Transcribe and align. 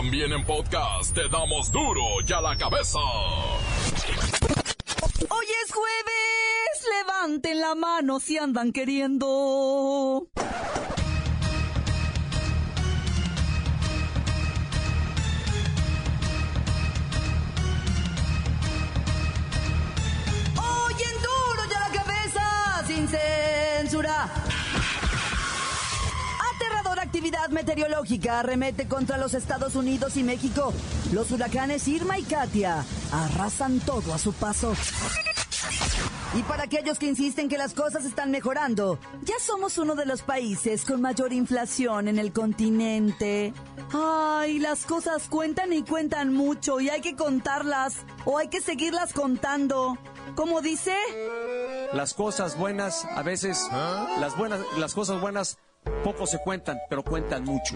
También 0.00 0.32
en 0.32 0.42
podcast 0.46 1.14
te 1.14 1.28
damos 1.28 1.70
duro 1.70 2.00
y 2.26 2.32
a 2.32 2.40
la 2.40 2.56
cabeza. 2.56 2.98
Hoy 5.28 5.46
es 5.62 5.72
jueves, 5.74 6.86
levanten 6.98 7.60
la 7.60 7.74
mano 7.74 8.18
si 8.18 8.38
andan 8.38 8.72
queriendo. 8.72 10.26
Actividad 27.20 27.50
meteorológica 27.50 28.38
arremete 28.38 28.88
contra 28.88 29.18
los 29.18 29.34
Estados 29.34 29.74
Unidos 29.74 30.16
y 30.16 30.22
México. 30.22 30.72
Los 31.12 31.30
huracanes 31.30 31.86
Irma 31.86 32.18
y 32.18 32.22
Katia 32.22 32.82
arrasan 33.12 33.78
todo 33.80 34.14
a 34.14 34.18
su 34.18 34.32
paso. 34.32 34.72
Y 36.32 36.42
para 36.44 36.62
aquellos 36.62 36.98
que 36.98 37.08
insisten 37.08 37.50
que 37.50 37.58
las 37.58 37.74
cosas 37.74 38.06
están 38.06 38.30
mejorando, 38.30 38.98
ya 39.20 39.34
somos 39.38 39.76
uno 39.76 39.96
de 39.96 40.06
los 40.06 40.22
países 40.22 40.86
con 40.86 41.02
mayor 41.02 41.34
inflación 41.34 42.08
en 42.08 42.18
el 42.18 42.32
continente. 42.32 43.52
Ay, 43.92 44.58
las 44.58 44.86
cosas 44.86 45.28
cuentan 45.28 45.74
y 45.74 45.82
cuentan 45.82 46.32
mucho 46.32 46.80
y 46.80 46.88
hay 46.88 47.02
que 47.02 47.16
contarlas 47.16 47.96
o 48.24 48.38
hay 48.38 48.48
que 48.48 48.62
seguirlas 48.62 49.12
contando. 49.12 49.98
¿Cómo 50.36 50.62
dice? 50.62 50.94
Las 51.92 52.14
cosas 52.14 52.56
buenas, 52.56 53.04
a 53.04 53.22
veces, 53.22 53.68
las 54.18 54.38
buenas, 54.38 54.60
las 54.78 54.94
cosas 54.94 55.20
buenas 55.20 55.58
poco 56.04 56.26
se 56.26 56.38
cuentan, 56.38 56.78
pero 56.88 57.02
cuentan 57.02 57.44
mucho. 57.44 57.74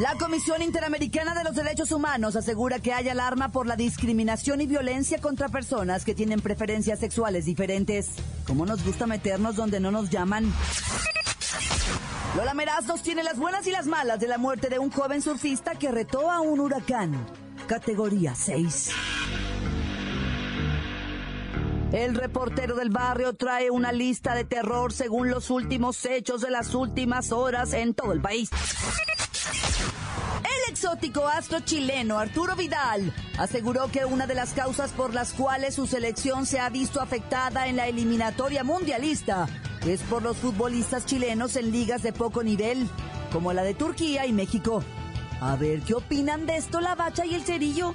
La 0.00 0.16
Comisión 0.16 0.62
Interamericana 0.62 1.34
de 1.34 1.44
los 1.44 1.54
Derechos 1.54 1.92
Humanos 1.92 2.34
asegura 2.34 2.78
que 2.78 2.94
hay 2.94 3.10
alarma 3.10 3.50
por 3.50 3.66
la 3.66 3.76
discriminación 3.76 4.62
y 4.62 4.66
violencia 4.66 5.20
contra 5.20 5.50
personas 5.50 6.06
que 6.06 6.14
tienen 6.14 6.40
preferencias 6.40 6.98
sexuales 6.98 7.44
diferentes. 7.44 8.08
¿Cómo 8.46 8.64
nos 8.64 8.82
gusta 8.84 9.06
meternos 9.06 9.54
donde 9.54 9.80
no 9.80 9.90
nos 9.90 10.08
llaman? 10.08 10.50
Lola 12.36 12.54
Meraz 12.54 12.86
nos 12.86 13.02
tiene 13.02 13.22
las 13.22 13.36
buenas 13.36 13.66
y 13.66 13.70
las 13.70 13.86
malas 13.86 14.18
de 14.18 14.28
la 14.28 14.38
muerte 14.38 14.70
de 14.70 14.78
un 14.78 14.90
joven 14.90 15.20
surfista 15.20 15.74
que 15.74 15.92
retó 15.92 16.30
a 16.30 16.40
un 16.40 16.60
huracán. 16.60 17.12
Categoría 17.66 18.34
6. 18.34 18.90
El 21.92 22.14
reportero 22.14 22.74
del 22.74 22.88
barrio 22.88 23.34
trae 23.34 23.70
una 23.70 23.92
lista 23.92 24.34
de 24.34 24.44
terror 24.44 24.94
según 24.94 25.30
los 25.30 25.50
últimos 25.50 26.04
hechos 26.06 26.40
de 26.40 26.50
las 26.50 26.74
últimas 26.74 27.32
horas 27.32 27.74
en 27.74 27.92
todo 27.92 28.12
el 28.12 28.22
país. 28.22 28.48
El 30.38 30.72
exótico 30.72 31.28
astro 31.28 31.60
chileno 31.60 32.18
Arturo 32.18 32.56
Vidal 32.56 33.12
aseguró 33.38 33.90
que 33.90 34.06
una 34.06 34.26
de 34.26 34.34
las 34.34 34.54
causas 34.54 34.90
por 34.92 35.12
las 35.12 35.34
cuales 35.34 35.74
su 35.74 35.86
selección 35.86 36.46
se 36.46 36.60
ha 36.60 36.70
visto 36.70 37.02
afectada 37.02 37.68
en 37.68 37.76
la 37.76 37.86
eliminatoria 37.88 38.64
mundialista 38.64 39.46
es 39.86 40.00
por 40.02 40.22
los 40.22 40.38
futbolistas 40.38 41.04
chilenos 41.04 41.56
en 41.56 41.72
ligas 41.72 42.02
de 42.02 42.14
poco 42.14 42.42
nivel, 42.42 42.88
como 43.32 43.52
la 43.52 43.62
de 43.64 43.74
Turquía 43.74 44.24
y 44.24 44.32
México. 44.32 44.82
A 45.42 45.56
ver, 45.56 45.82
¿qué 45.82 45.94
opinan 45.94 46.46
de 46.46 46.56
esto 46.56 46.80
la 46.80 46.94
bacha 46.94 47.26
y 47.26 47.34
el 47.34 47.42
cerillo? 47.42 47.94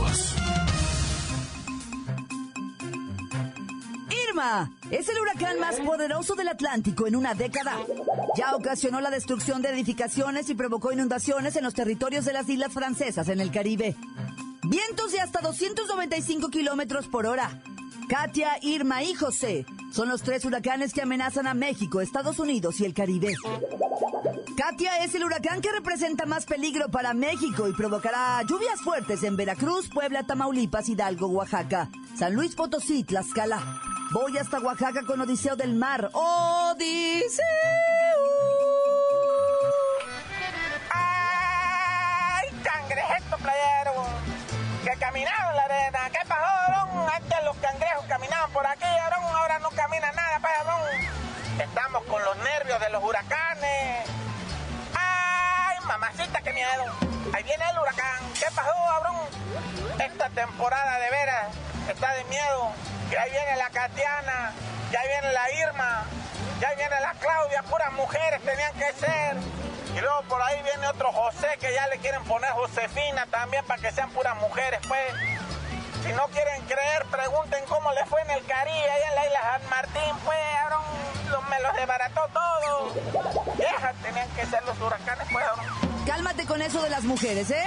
Es 4.89 5.07
el 5.07 5.19
huracán 5.19 5.59
más 5.59 5.75
poderoso 5.81 6.33
del 6.33 6.47
Atlántico 6.47 7.05
en 7.05 7.15
una 7.15 7.35
década. 7.35 7.77
Ya 8.35 8.55
ocasionó 8.55 8.99
la 8.99 9.11
destrucción 9.11 9.61
de 9.61 9.69
edificaciones 9.69 10.49
y 10.49 10.55
provocó 10.55 10.91
inundaciones 10.91 11.55
en 11.57 11.63
los 11.63 11.75
territorios 11.75 12.25
de 12.25 12.33
las 12.33 12.49
islas 12.49 12.73
francesas 12.73 13.29
en 13.29 13.39
el 13.39 13.51
Caribe. 13.51 13.95
Vientos 14.63 15.11
de 15.11 15.21
hasta 15.21 15.41
295 15.41 16.49
kilómetros 16.49 17.07
por 17.07 17.27
hora. 17.27 17.61
Katia, 18.09 18.57
Irma 18.63 19.03
y 19.03 19.13
José 19.13 19.65
son 19.93 20.09
los 20.09 20.23
tres 20.23 20.43
huracanes 20.43 20.91
que 20.91 21.03
amenazan 21.03 21.45
a 21.45 21.53
México, 21.53 22.01
Estados 22.01 22.39
Unidos 22.39 22.79
y 22.79 22.85
el 22.85 22.95
Caribe. 22.95 23.35
Katia 24.57 25.03
es 25.03 25.13
el 25.13 25.23
huracán 25.23 25.61
que 25.61 25.71
representa 25.71 26.25
más 26.25 26.45
peligro 26.45 26.89
para 26.89 27.13
México 27.13 27.67
y 27.67 27.73
provocará 27.73 28.41
lluvias 28.41 28.81
fuertes 28.81 29.21
en 29.21 29.35
Veracruz, 29.35 29.87
Puebla, 29.87 30.23
Tamaulipas, 30.23 30.89
Hidalgo, 30.89 31.27
Oaxaca, 31.27 31.89
San 32.17 32.33
Luis 32.33 32.55
Potosí, 32.55 33.03
Tlaxcala. 33.03 33.90
Voy 34.13 34.37
hasta 34.37 34.59
Oaxaca 34.59 35.03
con 35.03 35.21
Odiseo 35.21 35.55
del 35.55 35.73
Mar. 35.73 36.09
¡Odiseo! 36.11 37.45
¡Ay, 40.89 42.49
cangrejeto 42.61 43.37
playero! 43.37 44.03
Que 44.83 44.99
caminaban 44.99 45.51
en 45.51 45.55
la 45.55 45.63
arena. 45.63 45.99
¿Qué 46.11 46.27
pasó, 46.27 46.43
Aarón? 46.43 47.09
Antes 47.09 47.37
los 47.45 47.55
cangrejos 47.57 48.05
caminaban 48.09 48.51
por 48.51 48.67
aquí, 48.67 48.83
Aarón. 48.83 49.23
Ahora 49.23 49.59
no 49.59 49.69
camina 49.69 50.11
nada, 50.11 50.39
pues. 50.41 50.51
Estamos 51.65 52.03
con 52.03 52.21
los 52.21 52.35
nervios 52.37 52.81
de 52.81 52.89
los 52.89 53.01
huracanes. 53.01 54.10
¡Ay, 56.01 56.09
mamacita, 56.09 56.41
qué 56.41 56.53
miedo! 56.53 56.83
Ahí 57.33 57.43
viene 57.43 57.63
el 57.69 57.77
huracán. 57.79 58.33
¿Qué 58.39 58.45
pasó, 58.55 58.71
Aarón? 58.71 59.17
Esta 59.99 60.29
temporada 60.29 60.99
de 60.99 61.09
veras 61.11 61.45
está 61.89 62.13
de 62.13 62.23
miedo. 62.25 62.71
Que 63.09 63.17
ahí 63.19 63.29
viene 63.31 63.55
la 63.57 63.69
Katiana, 63.69 64.51
ya 64.91 65.01
viene 65.03 65.33
la 65.33 65.51
Irma, 65.51 66.03
ya 66.59 66.73
viene 66.75 66.99
la 67.01 67.13
Claudia, 67.19 67.61
puras 67.63 67.91
mujeres 67.93 68.41
tenían 68.41 68.73
que 68.73 68.93
ser. 68.93 69.35
Y 69.95 69.99
luego 69.99 70.21
por 70.23 70.41
ahí 70.41 70.61
viene 70.63 70.87
otro 70.87 71.11
José 71.11 71.49
que 71.59 71.73
ya 71.73 71.85
le 71.87 71.97
quieren 71.99 72.23
poner 72.23 72.49
Josefina 72.51 73.25
también 73.27 73.63
para 73.65 73.81
que 73.81 73.91
sean 73.91 74.09
puras 74.11 74.35
mujeres, 74.37 74.79
pues. 74.87 75.13
Si 76.03 76.11
no 76.13 76.25
quieren 76.29 76.63
creer, 76.65 77.05
pregunten 77.11 77.63
cómo 77.67 77.91
le 77.91 78.03
fue 78.05 78.21
en 78.21 78.31
el 78.31 78.45
Caribe, 78.45 78.89
allá 78.91 79.07
en 79.09 79.15
la 79.15 79.25
isla 79.27 79.39
San 79.59 79.69
Martín, 79.69 80.15
pues, 80.25 80.39
Aarón, 80.63 80.81
lo- 81.29 81.41
me 81.43 81.59
los 81.59 81.73
desbarató 81.75 82.27
todo. 82.33 82.93
Viejas 83.55 83.95
tenían 84.01 84.27
que 84.29 84.45
ser 84.47 84.63
los 84.63 84.79
huracanes, 84.79 85.27
pues, 85.31 85.45
Aarón. 85.45 85.90
Cálmate 86.05 86.45
con 86.45 86.61
eso 86.61 86.81
de 86.81 86.89
las 86.89 87.03
mujeres, 87.03 87.51
¿eh? 87.51 87.63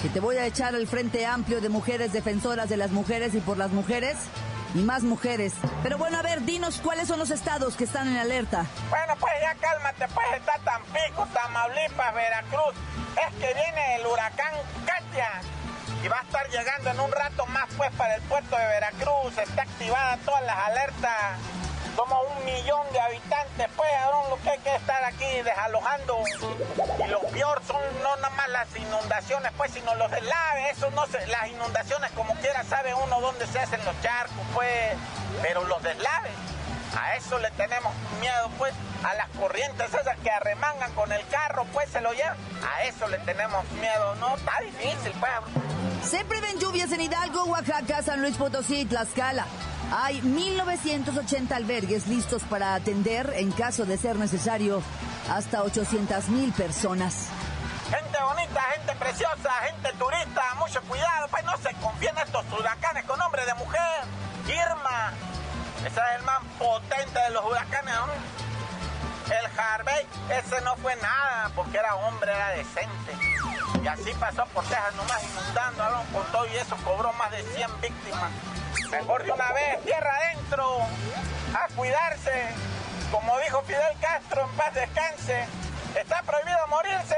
Que 0.00 0.08
te 0.08 0.20
voy 0.20 0.36
a 0.36 0.46
echar 0.46 0.74
al 0.74 0.86
frente 0.86 1.26
amplio 1.26 1.60
de 1.60 1.68
mujeres 1.68 2.12
defensoras 2.12 2.68
de 2.68 2.76
las 2.76 2.90
mujeres 2.90 3.34
y 3.34 3.40
por 3.40 3.56
las 3.58 3.70
mujeres 3.70 4.16
y 4.74 4.78
más 4.78 5.02
mujeres. 5.02 5.52
Pero 5.82 5.98
bueno, 5.98 6.18
a 6.18 6.22
ver, 6.22 6.42
dinos 6.42 6.80
cuáles 6.82 7.08
son 7.08 7.18
los 7.18 7.30
estados 7.30 7.76
que 7.76 7.84
están 7.84 8.08
en 8.08 8.16
alerta. 8.16 8.66
Bueno, 8.88 9.14
pues 9.18 9.32
ya 9.42 9.54
cálmate, 9.60 10.06
pues 10.14 10.26
está 10.36 10.52
Tampico, 10.64 11.26
Tamaulipas, 11.32 12.14
Veracruz. 12.14 12.74
Es 13.16 13.34
que 13.34 13.54
viene 13.54 13.96
el 13.96 14.06
huracán 14.06 14.54
Katia 14.86 15.28
y 16.02 16.08
va 16.08 16.18
a 16.18 16.22
estar 16.22 16.48
llegando 16.50 16.90
en 16.90 17.00
un 17.00 17.12
rato 17.12 17.46
más, 17.46 17.68
pues, 17.76 17.90
para 17.96 18.14
el 18.14 18.22
puerto 18.22 18.56
de 18.56 18.64
Veracruz. 18.64 19.38
Está 19.38 19.62
activada 19.62 20.16
todas 20.24 20.42
las 20.44 20.56
alertas. 20.56 21.61
Somos 21.96 22.18
un 22.36 22.44
millón 22.44 22.90
de 22.92 23.00
habitantes, 23.00 23.68
pues, 23.76 23.90
Aarón, 23.92 24.30
lo 24.30 24.36
que 24.40 24.50
hay 24.50 24.58
que 24.60 24.74
estar 24.74 25.04
aquí 25.04 25.42
desalojando. 25.42 26.18
Y 27.04 27.08
lo 27.08 27.20
peor 27.20 27.62
son 27.66 27.80
no 28.02 28.16
nada 28.16 28.30
más 28.30 28.48
las 28.48 28.76
inundaciones, 28.76 29.52
pues, 29.56 29.72
sino 29.72 29.94
los 29.96 30.10
deslaves. 30.10 30.76
Eso 30.76 30.90
no 30.92 31.06
se, 31.06 31.26
las 31.26 31.48
inundaciones, 31.48 32.10
como 32.12 32.34
quiera, 32.36 32.64
sabe 32.64 32.94
uno 32.94 33.20
dónde 33.20 33.46
se 33.46 33.58
hacen 33.58 33.84
los 33.84 34.00
charcos, 34.00 34.44
pues. 34.54 34.96
Pero 35.42 35.64
los 35.64 35.82
deslaves, 35.82 36.32
a 36.98 37.16
eso 37.16 37.38
le 37.38 37.50
tenemos 37.52 37.92
miedo, 38.20 38.50
pues, 38.58 38.72
a 39.04 39.14
las 39.14 39.28
corrientes 39.30 39.92
esas 39.92 40.16
que 40.18 40.30
arremangan 40.30 40.92
con 40.92 41.12
el 41.12 41.26
carro, 41.28 41.64
pues 41.72 41.90
se 41.90 42.00
lo 42.00 42.12
llevan. 42.12 42.36
A 42.64 42.84
eso 42.84 43.08
le 43.08 43.18
tenemos 43.18 43.68
miedo, 43.72 44.14
¿no? 44.16 44.36
Está 44.36 44.58
difícil, 44.60 45.12
pues. 45.20 46.10
Se 46.10 46.24
prevén 46.24 46.58
lluvias 46.58 46.90
en 46.92 47.02
Hidalgo, 47.02 47.44
Oaxaca, 47.44 48.02
San 48.02 48.20
Luis 48.22 48.36
Potosí 48.36 48.84
Tlaxcala. 48.84 49.46
Hay 49.94 50.22
1980 50.22 51.54
albergues 51.54 52.06
listos 52.06 52.44
para 52.44 52.74
atender, 52.74 53.30
en 53.36 53.52
caso 53.52 53.84
de 53.84 53.98
ser 53.98 54.16
necesario, 54.16 54.82
hasta 55.30 55.62
800 55.62 56.30
mil 56.30 56.50
personas. 56.54 57.28
Gente 57.90 58.18
bonita, 58.22 58.62
gente 58.74 58.94
preciosa, 58.94 59.50
gente 59.66 59.92
turista, 59.98 60.42
mucho 60.58 60.80
cuidado, 60.88 61.28
pues 61.30 61.44
no 61.44 61.54
se 61.58 61.74
confíen 61.74 62.16
en 62.16 62.22
estos 62.22 62.42
huracanes 62.58 63.04
con 63.04 63.18
nombre 63.18 63.44
de 63.44 63.52
mujer. 63.52 64.04
Irma, 64.46 65.12
ese 65.80 65.88
es 65.88 66.18
el 66.18 66.22
más 66.24 66.40
potente 66.58 67.20
de 67.20 67.30
los 67.30 67.44
huracanes, 67.44 67.94
¿no? 67.94 68.51
El 69.32 69.58
Harvey, 69.58 70.06
ese 70.28 70.60
no 70.60 70.76
fue 70.76 70.94
nada, 70.96 71.50
porque 71.54 71.78
era 71.78 71.94
hombre, 71.94 72.30
era 72.30 72.50
decente. 72.50 73.12
Y 73.82 73.88
así 73.88 74.12
pasó 74.20 74.44
por 74.46 74.62
Texas 74.64 74.94
nomás 74.94 75.22
inundando, 75.24 75.90
¿no? 75.90 76.02
con 76.12 76.32
todo 76.32 76.46
y 76.46 76.56
eso 76.56 76.76
cobró 76.84 77.12
más 77.14 77.30
de 77.30 77.42
100 77.42 77.80
víctimas. 77.80 78.30
Mejor 78.90 79.24
de 79.24 79.32
una 79.32 79.52
vez, 79.52 79.82
tierra 79.84 80.14
adentro, 80.16 80.80
a 81.54 81.66
cuidarse. 81.74 82.48
Como 83.10 83.38
dijo 83.40 83.62
Fidel 83.62 83.96
Castro, 84.00 84.42
en 84.42 84.56
paz 84.56 84.74
descanse. 84.74 85.46
Está 85.98 86.22
prohibido 86.22 86.66
morirse. 86.68 87.16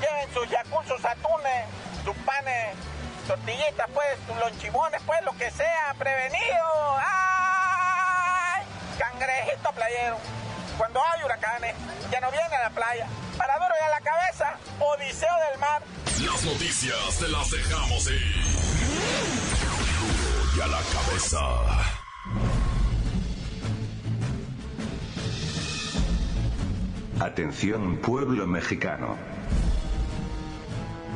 Lleven 0.00 0.34
sus 0.34 0.48
yacún, 0.50 0.84
sus 0.86 1.04
atunes, 1.04 1.66
sus 2.04 2.16
panes, 2.18 2.74
tortillitas, 3.28 3.88
pues, 3.94 4.18
sus 4.26 4.36
lonchimones, 4.36 5.00
pues, 5.06 5.22
lo 5.22 5.32
que 5.32 5.50
sea, 5.52 5.94
prevenido. 5.96 6.98
¡Ay! 6.98 8.64
Cangrejito 8.98 9.72
playero. 9.72 10.39
Cuando 10.80 10.98
hay 10.98 11.22
huracanes, 11.22 11.74
ya 12.10 12.22
no 12.22 12.30
viene 12.30 12.56
a 12.56 12.62
la 12.62 12.70
playa. 12.70 13.06
Para 13.36 13.54
duro 13.56 13.74
y 13.78 13.84
a 13.84 13.90
la 13.90 14.00
cabeza, 14.00 14.56
odiseo 14.78 15.28
del 15.50 15.60
mar. 15.60 15.82
Las 16.24 16.42
noticias 16.42 17.18
te 17.18 17.28
las 17.28 17.50
dejamos 17.50 18.10
ir. 18.10 18.34
Duro 20.00 20.56
y 20.56 20.60
a 20.62 20.66
la 20.68 20.80
cabeza. 20.80 21.38
Atención 27.20 27.98
pueblo 27.98 28.46
mexicano. 28.46 29.18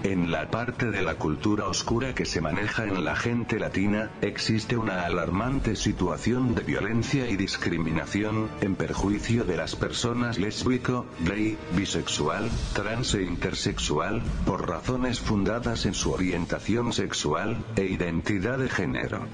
En 0.04 0.30
la 0.30 0.50
parte 0.50 0.90
de 0.90 1.00
la 1.00 1.14
cultura 1.14 1.66
oscura 1.66 2.14
que 2.14 2.26
se 2.26 2.42
maneja 2.42 2.84
en 2.84 3.06
la 3.06 3.16
gente 3.16 3.58
latina, 3.58 4.10
existe 4.20 4.76
una 4.76 5.06
alarmante 5.06 5.76
situación 5.76 6.54
de 6.54 6.62
violencia 6.62 7.30
y 7.30 7.36
discriminación, 7.36 8.50
en 8.60 8.76
perjuicio 8.76 9.44
de 9.44 9.56
las 9.56 9.76
personas 9.76 10.38
lésbico, 10.38 11.06
gay, 11.20 11.56
bisexual, 11.74 12.50
trans 12.74 13.14
e 13.14 13.22
intersexual, 13.22 14.22
por 14.44 14.68
razones 14.68 15.20
fundadas 15.20 15.86
en 15.86 15.94
su 15.94 16.12
orientación 16.12 16.92
sexual, 16.92 17.64
e 17.74 17.86
identidad 17.86 18.58
de 18.58 18.68
género. 18.68 19.26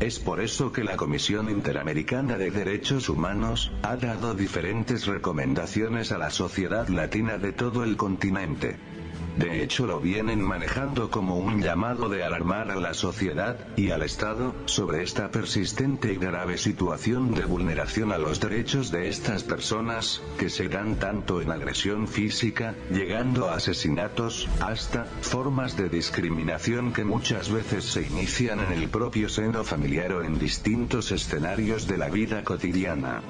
Es 0.00 0.18
por 0.18 0.40
eso 0.40 0.72
que 0.72 0.82
la 0.82 0.96
Comisión 0.96 1.48
Interamericana 1.48 2.36
de 2.36 2.50
Derechos 2.50 3.08
Humanos 3.08 3.70
ha 3.82 3.96
dado 3.96 4.34
diferentes 4.34 5.06
recomendaciones 5.06 6.10
a 6.10 6.18
la 6.18 6.30
sociedad 6.30 6.88
latina 6.88 7.38
de 7.38 7.52
todo 7.52 7.84
el 7.84 7.96
continente. 7.96 8.78
De 9.38 9.62
hecho 9.62 9.86
lo 9.86 10.00
vienen 10.00 10.42
manejando 10.42 11.10
como 11.10 11.36
un 11.36 11.62
llamado 11.62 12.08
de 12.08 12.24
alarmar 12.24 12.72
a 12.72 12.74
la 12.74 12.92
sociedad 12.92 13.56
y 13.76 13.90
al 13.92 14.02
Estado 14.02 14.52
sobre 14.64 15.04
esta 15.04 15.30
persistente 15.30 16.12
y 16.12 16.16
grave 16.16 16.58
situación 16.58 17.34
de 17.34 17.44
vulneración 17.44 18.10
a 18.10 18.18
los 18.18 18.40
derechos 18.40 18.90
de 18.90 19.08
estas 19.08 19.44
personas, 19.44 20.20
que 20.38 20.50
se 20.50 20.68
dan 20.68 20.96
tanto 20.96 21.40
en 21.40 21.52
agresión 21.52 22.08
física, 22.08 22.74
llegando 22.90 23.48
a 23.48 23.54
asesinatos, 23.54 24.48
hasta 24.60 25.04
formas 25.04 25.76
de 25.76 25.88
discriminación 25.88 26.92
que 26.92 27.04
muchas 27.04 27.48
veces 27.48 27.84
se 27.84 28.02
inician 28.02 28.58
en 28.58 28.72
el 28.72 28.88
propio 28.88 29.28
seno 29.28 29.62
familiar 29.62 30.14
o 30.14 30.24
en 30.24 30.36
distintos 30.40 31.12
escenarios 31.12 31.86
de 31.86 31.96
la 31.96 32.08
vida 32.08 32.42
cotidiana. 32.42 33.22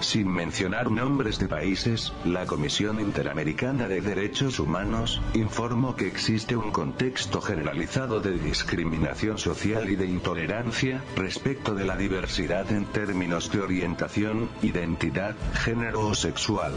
Sin 0.00 0.30
mencionar 0.32 0.90
nombres 0.90 1.38
de 1.38 1.48
países, 1.48 2.12
la 2.24 2.46
Comisión 2.46 3.00
Interamericana 3.00 3.88
de 3.88 4.00
Derechos 4.00 4.60
Humanos 4.60 5.20
informó 5.34 5.96
que 5.96 6.06
existe 6.06 6.56
un 6.56 6.70
contexto 6.70 7.40
generalizado 7.40 8.20
de 8.20 8.38
discriminación 8.38 9.38
social 9.38 9.90
y 9.90 9.96
de 9.96 10.06
intolerancia 10.06 11.02
respecto 11.16 11.74
de 11.74 11.84
la 11.84 11.96
diversidad 11.96 12.70
en 12.70 12.84
términos 12.86 13.50
de 13.50 13.60
orientación, 13.60 14.48
identidad, 14.62 15.34
género 15.54 16.06
o 16.06 16.14
sexual. 16.14 16.72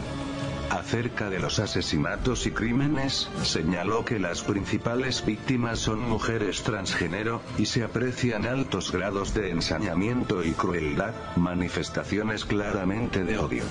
Acerca 0.72 1.28
de 1.28 1.38
los 1.38 1.58
asesinatos 1.58 2.46
y 2.46 2.50
crímenes, 2.50 3.28
señaló 3.42 4.06
que 4.06 4.18
las 4.18 4.40
principales 4.40 5.22
víctimas 5.22 5.78
son 5.78 6.00
mujeres 6.00 6.62
transgénero, 6.62 7.42
y 7.58 7.66
se 7.66 7.84
aprecian 7.84 8.46
altos 8.46 8.90
grados 8.90 9.34
de 9.34 9.50
ensañamiento 9.50 10.42
y 10.42 10.52
crueldad, 10.52 11.12
manifestaciones 11.36 12.46
claramente 12.46 13.22
de 13.22 13.36
odio. 13.36 13.64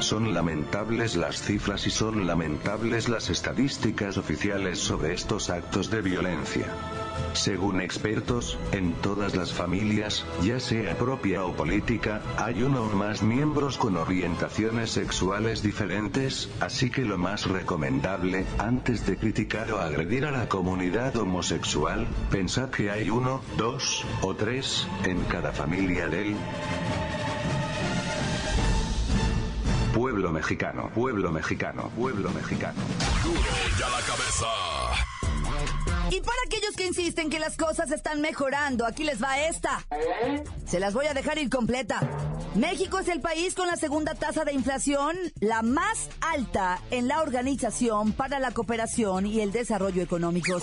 Son 0.00 0.34
lamentables 0.34 1.16
las 1.16 1.40
cifras 1.40 1.86
y 1.86 1.90
son 1.90 2.26
lamentables 2.26 3.08
las 3.08 3.30
estadísticas 3.30 4.18
oficiales 4.18 4.78
sobre 4.78 5.14
estos 5.14 5.48
actos 5.48 5.88
de 5.88 6.02
violencia. 6.02 6.66
Según 7.34 7.80
expertos, 7.80 8.58
en 8.72 8.94
todas 8.94 9.34
las 9.34 9.52
familias, 9.52 10.24
ya 10.42 10.60
sea 10.60 10.96
propia 10.96 11.44
o 11.44 11.52
política, 11.52 12.22
hay 12.38 12.62
uno 12.62 12.84
o 12.84 12.96
más 12.96 13.22
miembros 13.22 13.76
con 13.76 13.96
orientaciones 13.96 14.90
sexuales 14.90 15.62
diferentes, 15.62 16.48
así 16.60 16.90
que 16.90 17.02
lo 17.02 17.18
más 17.18 17.46
recomendable, 17.46 18.46
antes 18.58 19.04
de 19.04 19.16
criticar 19.16 19.70
o 19.72 19.80
agredir 19.80 20.24
a 20.26 20.30
la 20.30 20.48
comunidad 20.48 21.16
homosexual, 21.16 22.06
pensad 22.30 22.70
que 22.70 22.90
hay 22.90 23.10
uno, 23.10 23.42
dos, 23.58 24.06
o 24.22 24.34
tres, 24.34 24.86
en 25.04 25.20
cada 25.24 25.52
familia 25.52 26.08
del 26.08 26.36
pueblo 29.92 30.30
mexicano, 30.32 30.90
pueblo 30.94 31.30
mexicano, 31.32 31.90
pueblo 31.96 32.30
mexicano. 32.30 32.80
La 33.78 34.00
cabeza. 34.06 34.83
Y 36.14 36.20
para 36.20 36.38
aquellos 36.46 36.76
que 36.76 36.86
insisten 36.86 37.28
que 37.28 37.40
las 37.40 37.56
cosas 37.56 37.90
están 37.90 38.20
mejorando, 38.20 38.86
aquí 38.86 39.02
les 39.02 39.20
va 39.20 39.40
esta. 39.48 39.84
Se 40.64 40.78
las 40.78 40.94
voy 40.94 41.06
a 41.06 41.14
dejar 41.14 41.38
incompleta. 41.38 42.08
México 42.54 43.00
es 43.00 43.08
el 43.08 43.20
país 43.20 43.56
con 43.56 43.66
la 43.66 43.74
segunda 43.74 44.14
tasa 44.14 44.44
de 44.44 44.52
inflación, 44.52 45.16
la 45.40 45.62
más 45.62 46.08
alta 46.20 46.80
en 46.92 47.08
la 47.08 47.20
Organización 47.20 48.12
para 48.12 48.38
la 48.38 48.52
Cooperación 48.52 49.26
y 49.26 49.40
el 49.40 49.50
Desarrollo 49.50 50.02
Económicos. 50.02 50.62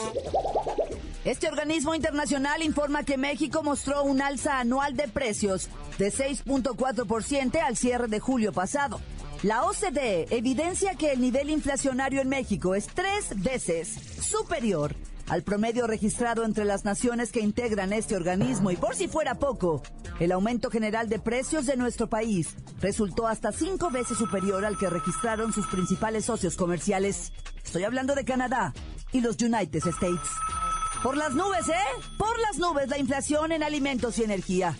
Este 1.25 1.49
organismo 1.49 1.95
internacional 1.95 2.63
informa 2.63 3.03
que 3.03 3.17
México 3.17 3.61
mostró 3.61 4.03
un 4.03 4.21
alza 4.21 4.57
anual 4.57 4.95
de 4.95 5.09
precios 5.09 5.67
de 5.97 6.13
6.4% 6.13 7.59
al 7.61 7.75
cierre 7.75 8.07
de 8.07 8.21
julio 8.21 8.53
pasado. 8.53 9.01
La 9.43 9.65
OCDE 9.65 10.27
evidencia 10.29 10.95
que 10.95 11.11
el 11.11 11.19
nivel 11.19 11.49
inflacionario 11.49 12.21
en 12.21 12.29
México 12.29 12.73
es 12.73 12.87
tres 12.87 13.41
veces 13.41 13.89
superior 14.21 14.95
al 15.31 15.43
promedio 15.43 15.87
registrado 15.87 16.43
entre 16.43 16.65
las 16.65 16.83
naciones 16.83 17.31
que 17.31 17.39
integran 17.39 17.93
este 17.93 18.17
organismo 18.17 18.69
y 18.69 18.75
por 18.75 18.97
si 18.97 19.07
fuera 19.07 19.35
poco, 19.35 19.81
el 20.19 20.33
aumento 20.33 20.69
general 20.69 21.07
de 21.07 21.19
precios 21.19 21.65
de 21.65 21.77
nuestro 21.77 22.09
país 22.09 22.57
resultó 22.81 23.27
hasta 23.27 23.53
cinco 23.53 23.89
veces 23.91 24.17
superior 24.17 24.65
al 24.65 24.77
que 24.77 24.89
registraron 24.89 25.53
sus 25.53 25.67
principales 25.67 26.25
socios 26.25 26.57
comerciales. 26.57 27.31
Estoy 27.63 27.85
hablando 27.85 28.13
de 28.13 28.25
Canadá 28.25 28.73
y 29.13 29.21
los 29.21 29.41
United 29.41 29.87
States. 29.87 30.29
Por 31.01 31.15
las 31.15 31.33
nubes, 31.33 31.69
¿eh? 31.69 32.01
Por 32.17 32.37
las 32.41 32.57
nubes 32.57 32.89
la 32.89 32.97
inflación 32.97 33.53
en 33.53 33.63
alimentos 33.63 34.19
y 34.19 34.25
energía. 34.25 34.75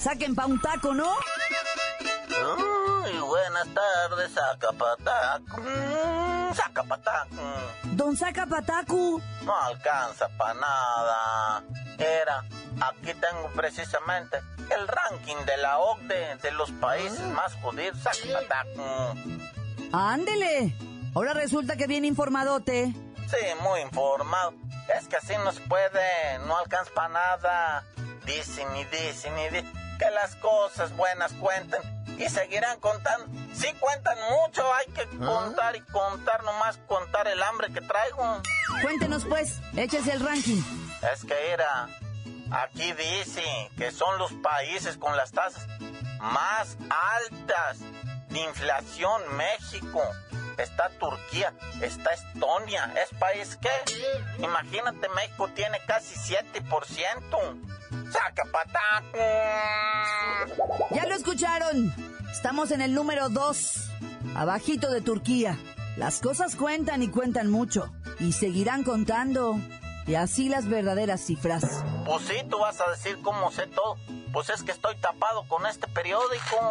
Saquen 0.00 0.34
pa' 0.34 0.46
un 0.46 0.60
taco, 0.60 0.94
¿no? 0.94 1.12
Buenas 3.42 3.74
tardes, 3.74 4.30
Zacapataco. 4.34 5.60
Mm, 5.60 6.54
Zacapataco. 6.54 7.36
Don 7.82 8.16
Zacapatacu. 8.16 9.20
No 9.44 9.62
alcanza 9.62 10.28
para 10.38 10.54
nada. 10.54 11.64
Era, 11.98 12.44
aquí 12.80 13.12
tengo 13.14 13.50
precisamente 13.56 14.36
el 14.70 14.86
ranking 14.86 15.44
de 15.44 15.56
la 15.56 15.80
OCDE 15.80 16.36
de 16.36 16.52
los 16.52 16.70
países 16.70 17.20
más 17.32 17.52
jodidos. 17.56 17.98
Zacapataco. 18.00 19.14
Ándele. 19.92 20.76
Ahora 21.12 21.34
resulta 21.34 21.74
que 21.74 21.88
viene 21.88 22.06
informadote. 22.06 22.94
Sí, 23.26 23.46
muy 23.60 23.80
informado. 23.80 24.54
Es 24.96 25.08
que 25.08 25.16
así 25.16 25.34
no 25.42 25.50
se 25.50 25.62
puede, 25.62 26.38
no 26.46 26.58
alcanza 26.58 26.92
para 26.94 27.08
nada. 27.08 27.84
Dicen 28.24 28.68
y 28.76 28.84
dicen 28.84 29.36
y 29.36 29.48
dicen 29.48 29.72
que 29.98 30.10
las 30.12 30.36
cosas 30.36 30.96
buenas 30.96 31.32
cuenten 31.32 31.80
y 32.24 32.28
seguirán 32.28 32.78
contando. 32.80 33.26
Sí 33.54 33.68
cuentan 33.80 34.16
mucho, 34.30 34.62
hay 34.74 34.86
que 34.92 35.06
contar 35.18 35.76
y 35.76 35.80
contar, 35.80 36.42
nomás 36.44 36.78
contar 36.86 37.26
el 37.28 37.42
hambre 37.42 37.72
que 37.72 37.80
traigo. 37.80 38.42
Cuéntenos 38.82 39.24
pues, 39.24 39.60
échese 39.76 40.12
el 40.12 40.20
ranking. 40.20 40.62
Es 41.12 41.24
que 41.24 41.52
era, 41.52 41.88
aquí 42.50 42.92
dice 42.92 43.42
que 43.76 43.90
son 43.90 44.18
los 44.18 44.32
países 44.34 44.96
con 44.96 45.16
las 45.16 45.32
tasas 45.32 45.66
más 46.20 46.76
altas 47.18 47.78
de 48.28 48.40
inflación. 48.40 49.20
México, 49.36 50.00
está 50.58 50.88
Turquía, 51.00 51.52
está 51.80 52.12
Estonia. 52.12 52.92
¿Es 53.02 53.18
país 53.18 53.58
qué? 53.60 54.42
Imagínate, 54.42 55.08
México 55.10 55.48
tiene 55.54 55.80
casi 55.86 56.14
7%. 56.14 57.81
Ya 60.90 61.06
lo 61.06 61.14
escucharon. 61.14 61.94
Estamos 62.30 62.70
en 62.70 62.80
el 62.80 62.94
número 62.94 63.28
2, 63.28 63.90
abajito 64.34 64.90
de 64.90 65.00
Turquía. 65.00 65.58
Las 65.96 66.20
cosas 66.20 66.56
cuentan 66.56 67.02
y 67.02 67.08
cuentan 67.08 67.50
mucho. 67.50 67.92
Y 68.18 68.32
seguirán 68.32 68.82
contando. 68.84 69.58
Y 70.06 70.14
así 70.16 70.48
las 70.48 70.68
verdaderas 70.68 71.20
cifras. 71.20 71.84
Pues 72.06 72.24
sí, 72.26 72.34
tú 72.48 72.58
vas 72.58 72.80
a 72.80 72.90
decir 72.90 73.18
cómo 73.22 73.50
sé 73.52 73.66
todo. 73.68 73.96
Pues 74.32 74.50
es 74.50 74.62
que 74.62 74.72
estoy 74.72 74.96
tapado 74.96 75.44
con 75.48 75.66
este 75.66 75.86
periódico. 75.88 76.70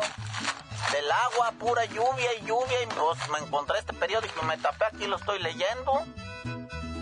del 0.92 1.12
agua, 1.12 1.54
pura 1.60 1.86
lluvia 1.86 2.34
y 2.42 2.46
lluvia. 2.46 2.84
Y 2.84 2.88
pues 2.88 3.30
me 3.30 3.46
encontré 3.46 3.80
este 3.80 3.94
periódico 3.94 4.34
y 4.42 4.46
me 4.46 4.58
tapé 4.58 4.86
aquí, 4.86 5.08
lo 5.08 5.16
estoy 5.18 5.40
leyendo. 5.40 6.04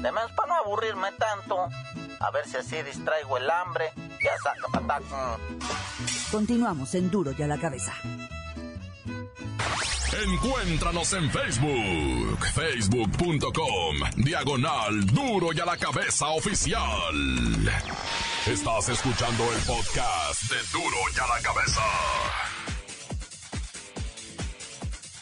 De 0.01 0.11
menos 0.11 0.31
para 0.33 0.49
no 0.49 0.55
aburrirme 0.55 1.11
tanto. 1.13 1.69
A 2.19 2.31
ver 2.31 2.45
si 2.47 2.57
así 2.57 2.81
distraigo 2.83 3.37
el 3.37 3.49
hambre. 3.49 3.91
Ya 4.23 4.37
saca. 4.43 5.37
Continuamos 6.31 6.93
en 6.95 7.09
Duro 7.09 7.31
y 7.37 7.41
a 7.41 7.47
la 7.47 7.57
cabeza. 7.57 7.93
Encuéntranos 10.21 11.13
en 11.13 11.31
Facebook, 11.31 12.45
facebook.com, 12.53 13.95
diagonal 14.17 15.05
duro 15.05 15.53
y 15.53 15.59
a 15.59 15.65
la 15.65 15.77
cabeza 15.77 16.27
oficial. 16.29 16.83
Estás 18.45 18.89
escuchando 18.89 19.43
el 19.53 19.59
podcast 19.61 20.43
de 20.43 20.57
Duro 20.73 20.97
y 21.15 21.19
a 21.19 21.27
la 21.27 21.41
cabeza. 21.41 21.81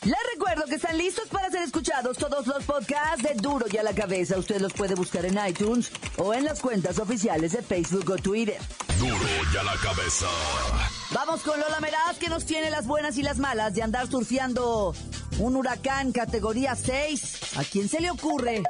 Les 0.08 0.16
recuerdo 0.34 0.64
que 0.64 0.76
están 0.76 0.98
listos 0.98 1.28
para 1.28 1.50
ser 1.50 1.64
escuchados 1.64 2.18
todos 2.18 2.48
los 2.48 2.64
podcasts 2.64 3.24
de 3.24 3.34
Duro 3.34 3.66
y 3.70 3.76
a 3.76 3.84
la 3.84 3.94
cabeza. 3.94 4.38
Usted 4.38 4.62
los 4.62 4.72
puede 4.72 4.96
buscar 4.96 5.26
en 5.26 5.38
iTunes 5.46 5.92
o 6.16 6.34
en 6.34 6.46
las 6.46 6.62
cuentas 6.62 6.98
oficiales 6.98 7.52
de 7.52 7.62
Facebook 7.62 8.10
o 8.12 8.16
Twitter. 8.16 8.58
Duro 9.00 9.18
y 9.54 9.58
a 9.58 9.64
la 9.64 9.76
cabeza. 9.76 10.28
Vamos 11.12 11.42
con 11.42 11.60
Lola 11.60 11.82
Meraz 11.82 12.18
que 12.20 12.30
nos 12.30 12.46
tiene 12.46 12.70
las 12.70 12.88
buenas 12.88 13.18
y 13.18 13.22
las 13.22 13.38
malas 13.38 13.74
de 13.74 13.84
andar 13.84 14.08
surfeando 14.08 14.96
un 15.40 15.58
huracán 15.58 16.14
categoría 16.14 16.74
6. 16.78 17.58
¿A 17.58 17.66
quién 17.66 17.90
se 17.90 18.00
le 18.00 18.10
ocurre? 18.10 18.64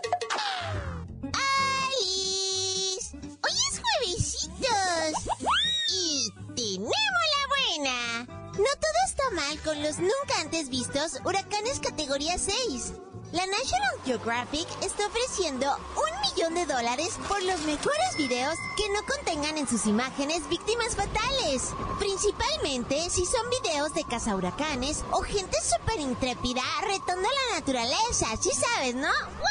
No 8.57 8.63
todo 8.63 8.99
está 9.05 9.29
mal 9.35 9.59
con 9.61 9.83
los 9.83 9.99
nunca 9.99 10.41
antes 10.41 10.69
vistos 10.69 11.19
huracanes 11.23 11.79
categoría 11.79 12.39
6. 12.39 12.93
La 13.31 13.45
National 13.45 13.99
Geographic 14.03 14.67
está 14.81 15.05
ofreciendo 15.05 15.67
un 15.95 16.21
millón 16.21 16.55
de 16.55 16.65
dólares 16.65 17.19
por 17.27 17.39
los 17.43 17.61
mejores 17.61 18.17
videos 18.17 18.55
que 18.75 18.89
no 18.89 19.05
contengan 19.05 19.59
en 19.59 19.67
sus 19.67 19.85
imágenes 19.85 20.49
víctimas 20.49 20.95
fatales. 20.95 21.75
Principalmente 21.99 23.11
si 23.11 23.27
son 23.27 23.47
videos 23.61 23.93
de 23.93 24.03
huracanes 24.33 25.03
o 25.11 25.21
gente 25.21 25.57
súper 25.61 25.99
intrépida 25.99 26.63
retando 26.81 27.29
la 27.29 27.59
naturaleza, 27.59 28.25
sí 28.41 28.49
sabes, 28.53 28.95
¿no? 28.95 29.07
¡Wow! 29.09 29.47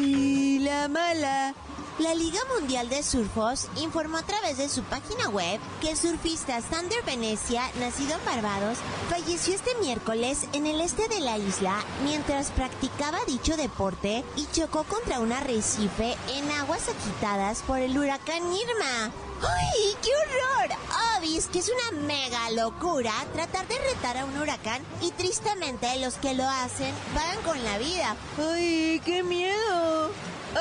Y 0.02 0.58
la 0.58 0.88
mala. 0.88 1.54
La 1.98 2.14
Liga 2.14 2.40
Mundial 2.54 2.90
de 2.90 3.02
Surfos 3.02 3.68
informó 3.76 4.18
a 4.18 4.22
través 4.22 4.58
de 4.58 4.68
su 4.68 4.82
página 4.82 5.30
web 5.30 5.58
que 5.80 5.92
el 5.92 5.96
surfista 5.96 6.60
Sander 6.60 7.02
Venecia, 7.04 7.62
nacido 7.80 8.18
en 8.18 8.24
Barbados, 8.26 8.76
falleció 9.08 9.54
este 9.54 9.74
miércoles 9.76 10.46
en 10.52 10.66
el 10.66 10.82
este 10.82 11.08
de 11.08 11.20
la 11.20 11.38
isla 11.38 11.82
mientras 12.04 12.50
practicaba 12.50 13.18
dicho 13.26 13.56
deporte 13.56 14.24
y 14.36 14.46
chocó 14.52 14.84
contra 14.84 15.20
un 15.20 15.32
arrecife 15.32 16.18
en 16.34 16.50
aguas 16.50 16.86
agitadas 16.86 17.62
por 17.62 17.78
el 17.78 17.96
huracán 17.96 18.42
Irma. 18.42 19.10
¡Ay, 19.40 19.96
qué 20.02 20.10
horror! 20.10 20.78
Obis 21.18 21.46
que 21.46 21.60
es 21.60 21.70
una 21.70 22.02
mega 22.02 22.50
locura 22.50 23.12
tratar 23.32 23.66
de 23.68 23.78
retar 23.78 24.18
a 24.18 24.26
un 24.26 24.36
huracán 24.36 24.82
y 25.00 25.12
tristemente 25.12 25.98
los 26.00 26.16
que 26.16 26.34
lo 26.34 26.46
hacen 26.46 26.94
pagan 27.14 27.42
con 27.42 27.64
la 27.64 27.78
vida. 27.78 28.16
¡Ay, 28.38 29.00
qué 29.02 29.22
miedo! 29.22 30.10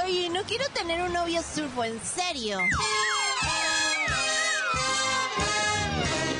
Oye, 0.04 0.30
no 0.30 0.44
quiero 0.44 0.66
tener 0.74 1.02
un 1.02 1.14
novio 1.14 1.42
surfo, 1.42 1.84
en 1.84 2.00
serio. 2.04 2.60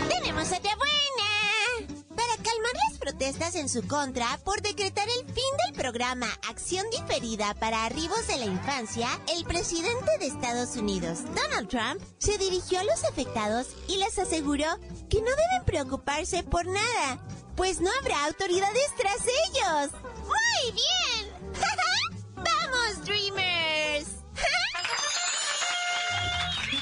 ¡Tenemos 0.10 0.48
otra 0.48 0.76
buena! 0.76 1.96
Para 2.10 2.36
calmar 2.44 2.74
las 2.90 3.00
protestas 3.00 3.56
en 3.56 3.70
su 3.70 3.88
contra 3.88 4.38
por 4.44 4.62
decretar 4.62 5.08
el 5.08 5.26
fin 5.26 5.44
del 5.66 5.76
programa 5.76 6.28
Acción 6.50 6.86
Diferida 6.90 7.54
para 7.54 7.86
Arribos 7.86 8.28
de 8.28 8.38
la 8.38 8.46
Infancia, 8.46 9.08
el 9.34 9.46
presidente 9.46 10.18
de 10.20 10.28
Estados 10.28 10.76
Unidos, 10.76 11.20
Donald 11.36 11.70
Trump, 11.70 12.02
se 12.18 12.38
dirigió 12.38 12.80
a 12.80 12.84
los 12.84 13.04
afectados 13.06 13.68
y 13.88 13.98
les 13.98 14.20
aseguró 14.20 14.68
que 15.10 15.22
no 15.22 15.30
deben 15.30 15.66
preocuparse 15.66 16.44
por 16.44 16.66
nada, 16.66 17.26
pues 17.56 17.80
no 17.80 17.90
habrá 18.02 18.26
autoridades 18.26 18.94
tras 18.98 19.22
ellos. 19.22 19.92
¡Muy 20.26 20.72
bien! 20.74 21.54
¡Vamos, 22.36 23.06
Dreamers! 23.06 23.45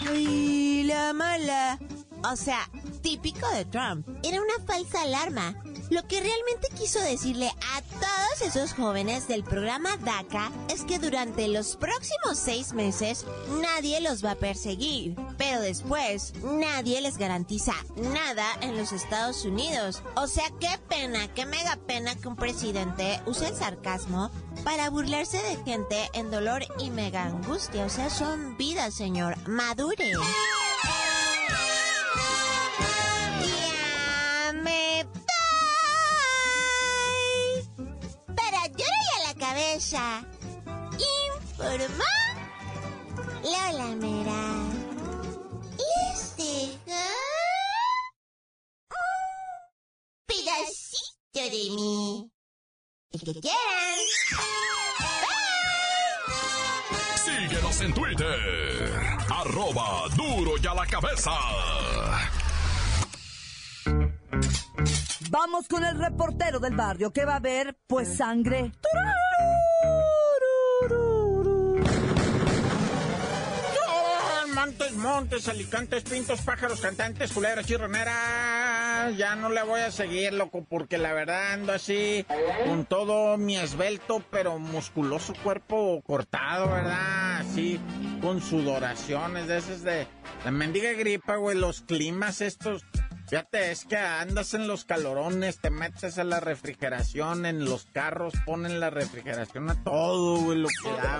¡Ay, 0.07 0.83
la 0.83 1.13
mala! 1.13 1.79
O 2.31 2.35
sea, 2.35 2.69
típico 3.01 3.47
de 3.51 3.65
Trump. 3.65 4.07
Era 4.23 4.41
una 4.41 4.65
falsa 4.65 5.01
alarma. 5.01 5.55
Lo 5.89 6.07
que 6.07 6.21
realmente 6.21 6.69
quiso 6.77 6.99
decirle 6.99 7.47
a 7.47 7.81
todos 7.81 8.41
esos 8.41 8.73
jóvenes 8.73 9.27
del 9.27 9.43
programa 9.43 9.97
DACA 9.97 10.51
es 10.69 10.83
que 10.83 10.99
durante 10.99 11.47
los 11.47 11.75
próximos 11.75 12.37
seis 12.37 12.73
meses 12.73 13.25
nadie 13.61 14.01
los 14.01 14.23
va 14.23 14.31
a 14.31 14.35
perseguir. 14.35 15.15
Pero 15.37 15.61
después 15.61 16.33
nadie 16.43 17.01
les 17.01 17.17
garantiza 17.17 17.73
nada 17.95 18.45
en 18.61 18.77
los 18.77 18.91
Estados 18.91 19.45
Unidos. 19.45 20.01
O 20.15 20.27
sea, 20.27 20.45
qué 20.59 20.79
pena, 20.89 21.27
qué 21.33 21.45
mega 21.45 21.77
pena 21.87 22.15
que 22.15 22.27
un 22.27 22.35
presidente 22.35 23.21
use 23.25 23.47
el 23.47 23.55
sarcasmo 23.55 24.31
para 24.63 24.89
burlarse 24.89 25.37
de 25.37 25.63
gente 25.63 26.09
en 26.13 26.31
dolor 26.31 26.63
y 26.79 26.89
mega 26.89 27.23
angustia. 27.23 27.85
O 27.85 27.89
sea, 27.89 28.09
son 28.09 28.57
vidas, 28.57 28.93
señor. 28.93 29.35
Madure. 29.47 30.13
Informó 39.93 40.09
Lola 43.43 43.95
Mera. 43.95 44.41
Dejo 46.35 46.89
un 48.89 48.95
pedacito 50.25 51.33
de 51.33 51.69
mí. 51.75 52.31
El 53.11 53.19
que 53.19 53.33
quieran. 53.39 53.99
Síguenos 57.23 57.81
en 57.81 57.93
Twitter. 57.93 58.91
Arroba 59.29 60.07
duro 60.15 60.53
y 60.59 60.65
a 60.65 60.73
la 60.73 60.87
cabeza. 60.87 61.33
Vamos 65.29 65.67
con 65.67 65.83
el 65.83 65.99
reportero 65.99 66.59
del 66.59 66.75
barrio 66.75 67.13
que 67.13 67.25
va 67.25 67.35
a 67.35 67.39
ver, 67.39 67.77
pues, 67.85 68.17
sangre. 68.17 68.61
Montes, 68.61 68.81
montes, 75.03 75.49
alicantes, 75.49 76.03
pintos, 76.03 76.41
pájaros, 76.41 76.79
cantantes, 76.79 77.33
culeras, 77.33 77.67
chirroneras. 77.67 79.15
Ya 79.17 79.35
no 79.35 79.49
le 79.49 79.61
voy 79.63 79.81
a 79.81 79.91
seguir, 79.91 80.33
loco, 80.33 80.65
porque 80.67 80.97
la 80.97 81.11
verdad 81.13 81.53
ando 81.53 81.73
así 81.73 82.25
con 82.65 82.85
todo 82.85 83.37
mi 83.37 83.57
esbelto, 83.57 84.23
pero 84.31 84.57
musculoso 84.59 85.33
cuerpo 85.43 86.01
cortado, 86.05 86.69
¿verdad? 86.69 87.41
Así, 87.41 87.79
con 88.21 88.41
sudoraciones 88.41 89.47
de 89.47 89.57
esas 89.57 89.83
de 89.83 90.07
la 90.45 90.51
mendiga 90.51 90.93
gripa, 90.93 91.35
güey, 91.35 91.57
los 91.57 91.81
climas 91.81 92.39
estos. 92.39 92.85
Fíjate, 93.33 93.71
es 93.71 93.85
que 93.85 93.97
andas 93.97 94.53
en 94.53 94.67
los 94.67 94.85
calorones, 94.85 95.57
te 95.57 95.71
metes 95.71 96.19
a 96.19 96.23
la 96.23 96.39
refrigeración, 96.39 97.47
en 97.47 97.65
los 97.65 97.85
carros 97.85 98.35
ponen 98.45 98.79
la 98.79 98.91
refrigeración 98.91 99.71
a 99.71 99.83
todo, 99.83 100.39
güey, 100.41 100.59
lo 100.59 100.67
que 100.67 100.91
da. 100.91 101.19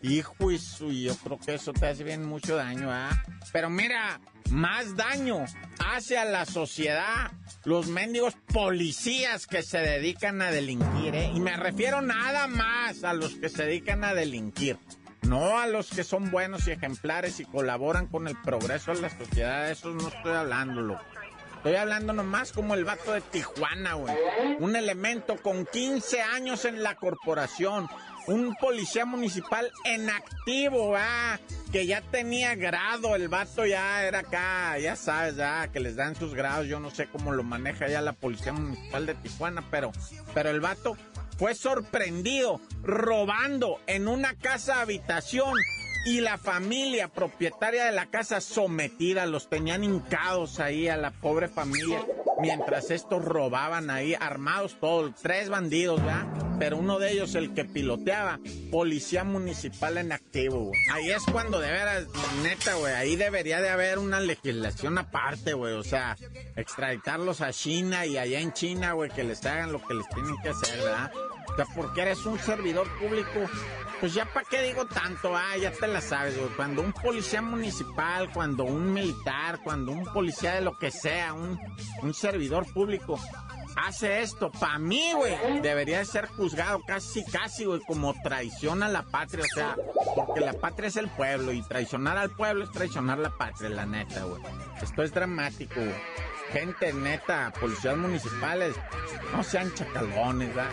Hijo 0.00 0.50
y 0.50 0.56
su, 0.56 0.90
yo 0.90 1.14
creo 1.16 1.38
que 1.38 1.56
eso 1.56 1.74
te 1.74 1.88
hace 1.88 2.04
bien 2.04 2.24
mucho 2.24 2.56
daño, 2.56 2.90
¿ah? 2.90 3.22
Pero 3.52 3.68
mira, 3.68 4.18
más 4.48 4.96
daño 4.96 5.44
hace 5.86 6.16
a 6.16 6.24
la 6.24 6.46
sociedad 6.46 7.30
los 7.64 7.86
mendigos 7.88 8.34
policías 8.50 9.46
que 9.46 9.62
se 9.62 9.80
dedican 9.80 10.40
a 10.40 10.50
delinquir, 10.50 11.14
¿eh? 11.14 11.32
Y 11.34 11.40
me 11.40 11.54
refiero 11.58 12.00
nada 12.00 12.46
más 12.46 13.04
a 13.04 13.12
los 13.12 13.34
que 13.34 13.50
se 13.50 13.66
dedican 13.66 14.04
a 14.04 14.14
delinquir. 14.14 14.78
No 15.20 15.58
a 15.58 15.66
los 15.66 15.90
que 15.90 16.04
son 16.04 16.30
buenos 16.30 16.66
y 16.66 16.70
ejemplares 16.70 17.40
y 17.40 17.44
colaboran 17.44 18.06
con 18.06 18.26
el 18.26 18.40
progreso 18.40 18.94
de 18.94 19.02
la 19.02 19.10
sociedad, 19.10 19.66
de 19.66 19.72
esos 19.72 19.94
no 19.94 20.08
estoy 20.08 20.32
hablando, 20.32 20.80
loco. 20.80 21.04
Estoy 21.66 21.80
hablando 21.80 22.12
nomás 22.12 22.52
como 22.52 22.74
el 22.74 22.84
vato 22.84 23.12
de 23.12 23.20
Tijuana, 23.20 23.94
güey. 23.94 24.14
Un 24.60 24.76
elemento 24.76 25.34
con 25.34 25.66
15 25.66 26.22
años 26.22 26.64
en 26.64 26.84
la 26.84 26.94
corporación. 26.94 27.88
Un 28.28 28.54
policía 28.54 29.04
municipal 29.04 29.72
en 29.84 30.08
activo, 30.08 30.94
ah, 30.96 31.40
que 31.72 31.84
ya 31.84 32.02
tenía 32.02 32.54
grado, 32.54 33.16
el 33.16 33.26
vato 33.26 33.66
ya 33.66 34.04
era 34.04 34.20
acá, 34.20 34.78
ya 34.78 34.94
sabes, 34.94 35.34
ya, 35.34 35.66
que 35.72 35.80
les 35.80 35.96
dan 35.96 36.14
sus 36.14 36.34
grados, 36.34 36.68
yo 36.68 36.78
no 36.78 36.90
sé 36.90 37.08
cómo 37.08 37.32
lo 37.32 37.42
maneja 37.42 37.88
ya 37.88 38.00
la 38.00 38.12
policía 38.12 38.52
municipal 38.52 39.04
de 39.04 39.14
Tijuana, 39.16 39.64
pero, 39.68 39.90
pero 40.34 40.50
el 40.50 40.60
vato 40.60 40.96
fue 41.36 41.56
sorprendido 41.56 42.60
robando 42.84 43.80
en 43.88 44.06
una 44.06 44.34
casa 44.34 44.80
habitación 44.80 45.52
y 46.06 46.20
la 46.20 46.38
familia 46.38 47.08
propietaria 47.08 47.86
de 47.86 47.90
la 47.90 48.06
casa 48.06 48.40
sometida, 48.40 49.26
los 49.26 49.50
tenían 49.50 49.82
hincados 49.82 50.60
ahí 50.60 50.86
a 50.86 50.96
la 50.96 51.10
pobre 51.10 51.48
familia, 51.48 52.00
mientras 52.40 52.90
estos 52.90 53.24
robaban 53.24 53.90
ahí, 53.90 54.14
armados 54.18 54.78
todos, 54.80 55.12
tres 55.22 55.48
bandidos, 55.48 56.04
¿verdad? 56.04 56.26
Pero 56.58 56.78
uno 56.78 56.98
de 56.98 57.12
ellos, 57.12 57.34
el 57.34 57.54
que 57.54 57.64
piloteaba, 57.64 58.40
policía 58.70 59.24
municipal 59.24 59.98
en 59.98 60.12
activo, 60.12 60.64
güey. 60.64 60.80
Ahí 60.92 61.10
es 61.10 61.22
cuando 61.30 61.60
de 61.60 61.70
veras, 61.70 62.06
neta, 62.42 62.74
güey, 62.74 62.94
ahí 62.94 63.16
debería 63.16 63.60
de 63.60 63.68
haber 63.68 63.98
una 63.98 64.20
legislación 64.20 64.98
aparte, 64.98 65.52
güey, 65.52 65.74
o 65.74 65.82
sea, 65.82 66.16
extraditarlos 66.56 67.40
a 67.40 67.52
China 67.52 68.06
y 68.06 68.16
allá 68.16 68.40
en 68.40 68.52
China, 68.52 68.92
güey, 68.92 69.10
que 69.10 69.24
les 69.24 69.44
hagan 69.44 69.72
lo 69.72 69.82
que 69.82 69.94
les 69.94 70.08
tienen 70.08 70.36
que 70.42 70.48
hacer, 70.50 70.78
¿verdad? 70.78 71.12
O 71.48 71.56
sea, 71.56 71.64
porque 71.74 72.02
eres 72.02 72.24
un 72.26 72.38
servidor 72.38 72.88
público, 72.98 73.48
pues 74.00 74.12
ya 74.12 74.26
para 74.26 74.46
qué 74.48 74.62
digo 74.62 74.86
tanto, 74.86 75.34
ah, 75.34 75.56
ya 75.56 75.70
te 75.70 75.86
la 75.86 76.00
sabes, 76.00 76.36
güey. 76.36 76.50
Cuando 76.50 76.82
un 76.82 76.92
policía 76.92 77.40
municipal, 77.40 78.30
cuando 78.32 78.64
un 78.64 78.92
militar, 78.92 79.60
cuando 79.62 79.92
un 79.92 80.04
policía 80.04 80.54
de 80.54 80.60
lo 80.60 80.76
que 80.76 80.90
sea, 80.90 81.32
un, 81.32 81.58
un 82.02 82.14
servidor 82.30 82.66
público 82.72 83.18
hace 83.76 84.22
esto, 84.22 84.50
para 84.50 84.78
mí, 84.78 85.12
güey, 85.14 85.60
debería 85.60 86.04
ser 86.04 86.26
juzgado 86.26 86.80
casi, 86.86 87.24
casi, 87.24 87.66
güey, 87.66 87.80
como 87.80 88.14
traición 88.22 88.82
a 88.82 88.88
la 88.88 89.02
patria, 89.02 89.44
o 89.44 89.54
sea, 89.54 89.76
porque 90.16 90.40
la 90.40 90.54
patria 90.54 90.88
es 90.88 90.96
el 90.96 91.08
pueblo 91.08 91.52
y 91.52 91.62
traicionar 91.62 92.16
al 92.16 92.30
pueblo 92.30 92.64
es 92.64 92.72
traicionar 92.72 93.18
la 93.18 93.30
patria, 93.30 93.68
la 93.68 93.86
neta, 93.86 94.24
güey. 94.24 94.42
Esto 94.82 95.02
es 95.02 95.12
dramático, 95.12 95.74
güey 95.76 95.94
gente 96.52 96.92
neta, 96.92 97.52
policías 97.60 97.96
municipales, 97.96 98.74
no 99.32 99.42
sean 99.42 99.72
chacalones, 99.74 100.54
¿verdad? 100.54 100.70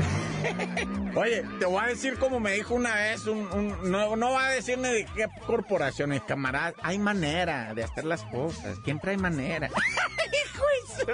Oye, 1.15 1.43
te 1.59 1.65
voy 1.65 1.83
a 1.83 1.87
decir 1.87 2.17
como 2.17 2.39
me 2.39 2.53
dijo 2.53 2.75
una 2.75 2.95
vez, 2.95 3.25
un, 3.25 3.79
no, 3.89 4.31
va 4.31 4.47
a 4.47 4.51
decir 4.51 4.77
ni 4.77 4.89
de 4.89 5.05
qué 5.15 5.27
corporación, 5.45 6.17
camarada, 6.27 6.73
hay 6.81 6.99
manera 6.99 7.73
de 7.73 7.83
hacer 7.83 8.05
las 8.05 8.23
cosas, 8.25 8.77
siempre 8.83 9.11
hay 9.11 9.17
manera. 9.17 9.69
De 11.05 11.13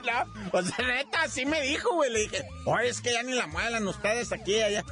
O 0.51 0.62
sea, 0.62 0.88
neta, 0.88 1.24
así 1.24 1.46
me 1.46 1.62
dijo, 1.62 1.93
güey, 1.96 2.12
le 2.12 2.19
dije, 2.19 2.43
oye, 2.65 2.89
es 2.89 3.01
que 3.01 3.13
ya 3.13 3.24
ni 3.24 3.34
la 3.34 3.48
muelan 3.48 3.88
ustedes 3.88 4.31
aquí 4.31 4.62
allá. 4.62 4.84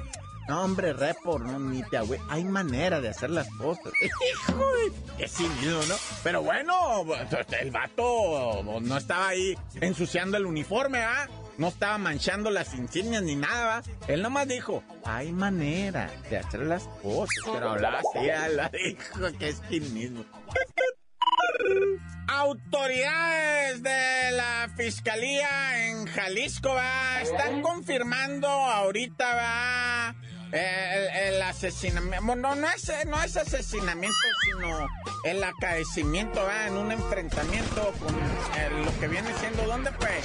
No, 0.47 0.63
hombre, 0.63 0.93
repor, 0.93 1.41
no, 1.41 1.59
ni 1.59 1.83
te 1.83 1.99
güey. 1.99 2.21
Hay 2.29 2.45
manera 2.45 3.01
de 3.01 3.09
hacer 3.09 3.29
las 3.29 3.49
cosas. 3.55 3.91
Hijo 4.01 4.71
Qué 5.17 5.27
cinismo, 5.27 5.81
¿no? 5.89 5.95
Pero 6.23 6.41
bueno, 6.41 7.05
el 7.59 7.71
vato 7.71 8.63
no 8.81 8.97
estaba 8.97 9.29
ahí 9.29 9.57
ensuciando 9.81 10.37
el 10.37 10.45
uniforme, 10.45 10.99
¿ah? 10.99 11.27
No 11.57 11.69
estaba 11.69 11.97
manchando 11.97 12.49
las 12.49 12.73
insignias 12.75 13.23
ni 13.23 13.35
nada, 13.35 13.65
¿va? 13.65 13.83
Él 14.07 14.21
nomás 14.21 14.47
dijo, 14.47 14.83
hay 15.03 15.33
manera 15.33 16.09
de 16.29 16.37
hacer 16.37 16.61
las 16.61 16.87
cosas. 17.01 17.43
Pero 17.51 17.71
hablaba 17.71 17.99
así, 17.99 18.27
la 18.55 18.69
dijo 18.69 19.37
que 19.37 19.49
es 19.49 19.61
cinismo. 19.67 20.23
Autoridades 22.27 23.81
de 23.83 24.31
la 24.31 24.69
Fiscalía 24.75 25.87
en 25.87 26.05
Jalisco, 26.07 26.73
¿va? 26.73 27.21
Están 27.21 27.61
confirmando 27.61 28.47
ahorita, 28.47 29.35
¿va? 29.35 30.15
El, 30.51 31.41
asesinamiento, 31.41 32.35
no, 32.35 32.55
no 32.55 32.67
es, 32.67 32.91
no 33.05 33.21
es 33.21 33.35
asesinamiento, 33.35 34.17
sino 34.43 34.87
el 35.25 35.43
acaecimiento 35.43 36.41
¿va? 36.41 36.67
en 36.67 36.77
un 36.77 36.91
enfrentamiento 36.91 37.93
con 37.99 38.15
eh, 38.15 38.69
lo 38.85 38.99
que 38.99 39.07
viene 39.09 39.29
siendo, 39.39 39.63
¿dónde 39.63 39.91
fue? 39.91 40.21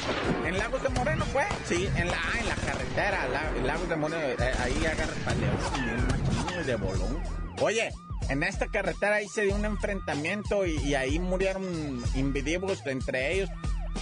¿En 0.49 0.59
Lagos 0.59 0.83
de 0.83 0.91
Moreno 0.91 1.25
fue? 1.27 1.45
Sí, 1.67 1.89
en 1.97 2.09
la, 2.09 2.17
ah, 2.17 2.39
en 2.39 2.49
la 2.49 2.55
carretera, 2.55 3.29
la, 3.29 3.51
Lagos 3.63 3.89
de 3.89 3.97
Moreno, 3.97 4.23
eh, 4.23 4.53
ahí 4.61 4.87
agarra 4.87 5.13
paleón 5.25 6.67
de 6.67 6.77
bolón. 6.77 7.23
Oye, 7.61 7.93
en 8.33 8.43
esta 8.43 8.67
carretera 8.67 9.17
ahí 9.17 9.29
se 9.29 9.43
dio 9.43 9.55
un 9.55 9.65
enfrentamiento 9.65 10.67
y, 10.67 10.95
ahí 10.95 11.19
murieron 11.19 12.03
individuos 12.15 12.85
entre 12.87 13.35
ellos. 13.35 13.51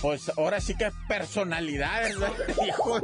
Pues 0.00 0.30
ahora 0.36 0.60
sí 0.60 0.76
que 0.76 0.90
personalidades, 1.08 2.16
Hijo. 2.66 3.00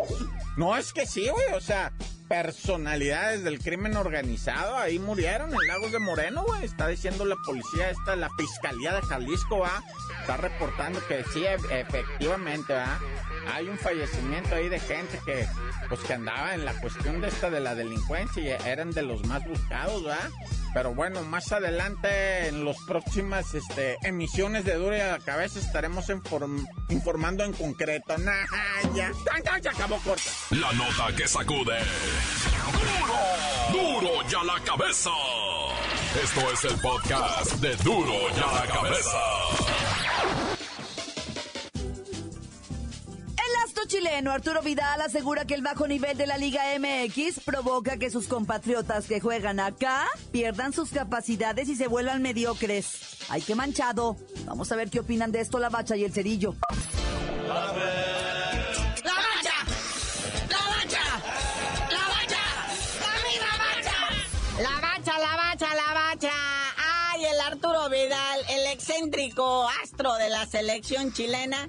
No, 0.57 0.77
es 0.77 0.93
que 0.93 1.05
sí, 1.05 1.29
güey, 1.29 1.53
o 1.53 1.61
sea, 1.61 1.93
personalidades 2.29 3.45
del 3.45 3.59
crimen 3.59 3.97
organizado 3.97 4.77
ahí 4.77 4.99
murieron 4.99 5.51
en 5.51 5.67
Lagos 5.67 5.93
de 5.93 5.99
Moreno, 5.99 6.45
güey. 6.45 6.65
Está 6.65 6.89
diciendo 6.89 7.25
la 7.25 7.37
policía, 7.45 7.91
esta, 7.91 8.17
la 8.17 8.31
fiscalía 8.39 8.95
de 8.95 9.03
Jalisco, 9.03 9.59
va. 9.59 9.83
Está 10.21 10.37
reportando 10.37 11.05
que 11.07 11.25
sí, 11.33 11.45
e, 11.45 11.55
efectivamente, 11.81 12.73
va. 12.73 12.99
Hay 13.53 13.69
un 13.69 13.79
fallecimiento 13.79 14.55
ahí 14.55 14.69
de 14.69 14.81
gente 14.81 15.21
que, 15.25 15.47
pues, 15.89 16.01
que 16.01 16.15
andaba 16.15 16.55
en 16.55 16.65
la 16.65 16.81
cuestión 16.81 17.21
de 17.21 17.29
esta 17.29 17.51
de 17.51 17.61
la 17.61 17.75
delincuencia 17.75 18.43
y 18.43 18.69
eran 18.69 18.91
de 18.91 19.03
los 19.03 19.25
más 19.27 19.45
buscados, 19.45 20.07
va. 20.07 20.19
Pero 20.77 20.93
bueno, 20.93 21.23
más 21.23 21.53
adelante 21.53 22.49
en 22.49 22.67
las 22.67 22.77
próximas 22.87 23.55
este, 23.55 23.97
emisiones 24.03 24.67
de 24.67 24.75
Duro 24.75 24.95
y 24.95 25.01
a 25.01 25.13
la 25.13 25.19
Cabeza 25.21 25.59
estaremos 25.59 26.05
informando 26.91 27.45
en 27.45 27.55
concreto. 27.55 28.19
Nah, 28.19 28.45
ya. 28.95 29.11
ya 29.63 29.71
acabó 29.71 29.97
corta. 30.01 30.31
La 30.51 30.71
nota 30.75 31.17
que 31.17 31.27
sacude. 31.27 31.79
¡Duro! 33.73 34.03
¡Duro 34.03 34.11
y 34.31 34.35
a 34.35 34.45
la 34.45 34.63
Cabeza! 34.65 35.11
Esto 36.23 36.53
es 36.53 36.65
el 36.65 36.79
podcast 36.83 37.53
de 37.55 37.75
Duro 37.77 38.13
y 38.13 38.39
a 38.39 38.61
la 38.61 38.67
Cabeza. 38.67 39.66
Chileno 43.97 44.31
Arturo 44.31 44.61
Vidal 44.63 45.01
asegura 45.01 45.47
que 45.47 45.55
el 45.55 45.63
bajo 45.63 45.87
nivel 45.87 46.19
de 46.19 46.27
la 46.27 46.37
Liga 46.37 46.61
MX 46.79 47.41
provoca 47.41 47.97
que 47.97 48.11
sus 48.11 48.29
compatriotas 48.29 49.07
que 49.07 49.21
juegan 49.21 49.59
acá 49.59 50.07
pierdan 50.33 50.73
sus 50.73 50.91
capacidades 50.91 51.69
y 51.69 51.77
se 51.77 51.87
vuelvan 51.87 52.21
mediocres. 52.21 53.17
¡Ay, 53.31 53.41
qué 53.41 53.55
manchado! 53.55 54.17
Vamos 54.45 54.71
a 54.71 54.77
ver 54.77 54.91
qué 54.91 55.01
opinan 55.01 55.33
de 55.33 55.41
esto 55.41 55.59
la 55.59 55.71
bacha 55.71 55.97
y 55.97 56.05
el 56.05 56.13
cerillo. 56.13 56.55
¡La 57.49 58.16
Arturo 67.47 67.89
Vidal! 67.89 68.27
excéntrico 68.77 69.67
astro 69.83 70.15
de 70.15 70.29
la 70.29 70.47
selección 70.47 71.13
chilena 71.13 71.69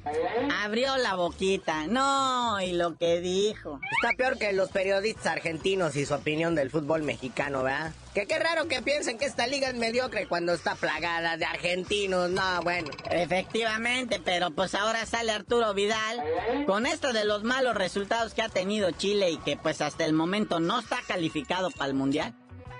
abrió 0.61 0.97
la 0.97 1.15
boquita. 1.15 1.87
No, 1.87 2.59
y 2.61 2.73
lo 2.73 2.97
que 2.97 3.21
dijo. 3.21 3.79
Está 3.91 4.15
peor 4.17 4.37
que 4.37 4.51
los 4.53 4.69
periodistas 4.69 5.27
argentinos 5.27 5.95
y 5.95 6.05
su 6.05 6.13
opinión 6.13 6.53
del 6.53 6.69
fútbol 6.69 7.03
mexicano, 7.03 7.63
¿verdad? 7.63 7.93
Que 8.13 8.25
qué 8.25 8.39
raro 8.39 8.67
que 8.67 8.81
piensen 8.81 9.17
que 9.17 9.25
esta 9.25 9.47
liga 9.47 9.69
es 9.69 9.75
mediocre 9.75 10.27
cuando 10.27 10.53
está 10.53 10.75
plagada 10.75 11.37
de 11.37 11.45
argentinos. 11.45 12.29
No, 12.29 12.61
bueno. 12.61 12.89
Efectivamente, 13.09 14.21
pero 14.23 14.51
pues 14.51 14.75
ahora 14.75 15.05
sale 15.05 15.31
Arturo 15.31 15.73
Vidal 15.73 16.21
con 16.65 16.85
esto 16.85 17.13
de 17.13 17.25
los 17.25 17.43
malos 17.43 17.75
resultados 17.75 18.33
que 18.33 18.41
ha 18.41 18.49
tenido 18.49 18.91
Chile 18.91 19.31
y 19.31 19.37
que 19.37 19.55
pues 19.55 19.81
hasta 19.81 20.03
el 20.05 20.13
momento 20.13 20.59
no 20.59 20.79
está 20.79 20.97
calificado 21.07 21.71
para 21.71 21.87
el 21.87 21.93
Mundial. 21.93 22.35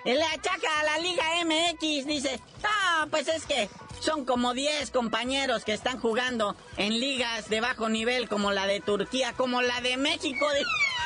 Le 0.06 0.24
achaca 0.24 0.80
a 0.80 0.84
la 0.84 0.98
Liga 1.00 1.24
MX, 1.46 2.06
dice, 2.06 2.40
ah, 2.64 3.08
pues 3.10 3.28
es 3.28 3.46
que 3.46 3.70
son 4.00 4.26
como 4.26 4.54
10 4.54 4.92
compañeros 4.92 5.64
que 5.64 5.74
están 5.74 6.00
jugando 6.00 6.56
en 6.78 7.00
ligas 7.00 7.50
de 7.50 7.62
bajo 7.62 7.90
nivel 7.90 8.30
como 8.30 8.52
la 8.52 8.68
de 8.68 8.80
Turquía, 8.80 9.34
como 9.34 9.62
la 9.62 9.82
de 9.82 9.98
México. 9.98 10.46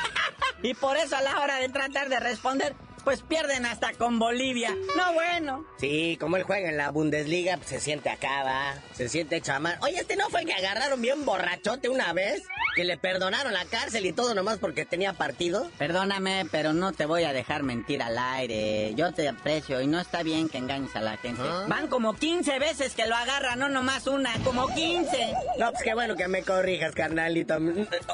y 0.62 0.74
por 0.74 0.96
eso 0.96 1.16
a 1.16 1.22
la 1.22 1.40
hora 1.40 1.56
de 1.56 1.68
tratar 1.68 2.08
de 2.08 2.20
responder, 2.20 2.74
pues 3.04 3.22
pierden 3.22 3.66
hasta 3.66 3.92
con 3.94 4.18
Bolivia. 4.18 4.76
No 4.96 5.12
bueno. 5.14 5.66
Sí, 5.78 6.16
como 6.20 6.36
él 6.36 6.44
juega 6.44 6.68
en 6.68 6.76
la 6.76 6.90
Bundesliga, 6.90 7.56
pues 7.56 7.68
se 7.68 7.80
siente 7.80 8.10
acá, 8.10 8.44
va. 8.44 8.74
Se 8.94 9.08
siente 9.08 9.40
chamán. 9.40 9.78
Oye, 9.82 9.98
este 9.98 10.16
no 10.16 10.28
fue 10.30 10.40
el 10.42 10.46
que 10.46 10.54
agarraron 10.54 11.00
bien 11.00 11.24
borrachote 11.24 11.88
una 11.88 12.12
vez. 12.12 12.42
Que 12.74 12.84
le 12.84 12.96
perdonaron 12.96 13.52
la 13.52 13.64
cárcel 13.66 14.06
y 14.06 14.12
todo 14.12 14.34
nomás 14.34 14.58
porque 14.58 14.86
tenía 14.86 15.12
partido. 15.12 15.70
Perdóname, 15.78 16.46
pero 16.50 16.72
no 16.72 16.92
te 16.92 17.04
voy 17.04 17.24
a 17.24 17.32
dejar 17.32 17.62
mentir 17.62 18.02
al 18.02 18.18
aire. 18.18 18.94
Yo 18.94 19.12
te 19.12 19.28
aprecio 19.28 19.80
y 19.80 19.86
no 19.86 20.00
está 20.00 20.22
bien 20.22 20.48
que 20.48 20.58
engañes 20.58 20.96
a 20.96 21.00
la 21.00 21.16
gente. 21.18 21.42
¿Ah? 21.44 21.66
Van 21.68 21.88
como 21.88 22.14
15 22.14 22.58
veces 22.58 22.94
que 22.94 23.06
lo 23.06 23.14
agarran, 23.14 23.58
no 23.58 23.68
nomás 23.68 24.06
una, 24.06 24.32
como 24.44 24.68
15. 24.68 25.34
No, 25.58 25.70
pues 25.72 25.82
qué 25.84 25.94
bueno 25.94 26.16
que 26.16 26.28
me 26.28 26.42
corrijas, 26.42 26.94
carnalito. 26.94 27.56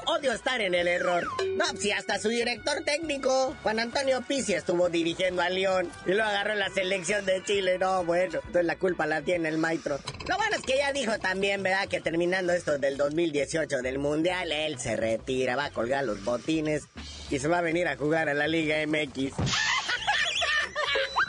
Odio 0.07 0.33
estar 0.33 0.61
en 0.61 0.75
el 0.75 0.88
error. 0.88 1.25
No, 1.57 1.64
pues 1.71 1.81
si 1.81 1.92
hasta 1.92 2.18
su 2.18 2.29
director 2.29 2.83
técnico, 2.85 3.55
Juan 3.62 3.79
Antonio 3.79 4.23
Pizzi, 4.23 4.55
estuvo 4.55 4.88
dirigiendo 4.88 5.42
a 5.42 5.49
León 5.51 5.88
y 6.07 6.12
lo 6.12 6.25
agarró 6.25 6.55
en 6.55 6.59
la 6.59 6.71
selección 6.71 7.25
de 7.25 7.42
Chile. 7.44 7.79
No, 7.79 8.05
bueno, 8.05 8.40
entonces 8.47 8.64
la 8.64 8.77
culpa 8.77 9.07
la 9.07 9.23
tiene 9.23 9.49
el 9.49 9.59
maestro. 9.59 9.99
Lo 10.27 10.37
bueno 10.37 10.57
es 10.57 10.62
que 10.62 10.79
ya 10.79 10.92
dijo 10.92 11.18
también, 11.18 11.62
¿verdad? 11.62 11.88
Que 11.88 12.01
terminando 12.01 12.53
esto 12.53 12.79
del 12.79 12.97
2018 12.97 13.83
del 13.83 13.99
Mundial, 13.99 14.47
él 14.52 14.78
se 14.78 14.96
retira, 14.96 15.56
va 15.56 15.66
a 15.66 15.70
colgar 15.70 16.04
los 16.04 16.24
botines 16.24 16.84
y 17.30 17.38
se 17.38 17.48
va 17.48 17.58
a 17.58 17.62
venir 17.62 17.88
a 17.88 17.96
jugar 17.96 18.28
a 18.28 18.34
la 18.34 18.48
Liga 18.48 18.76
MX. 18.87 19.34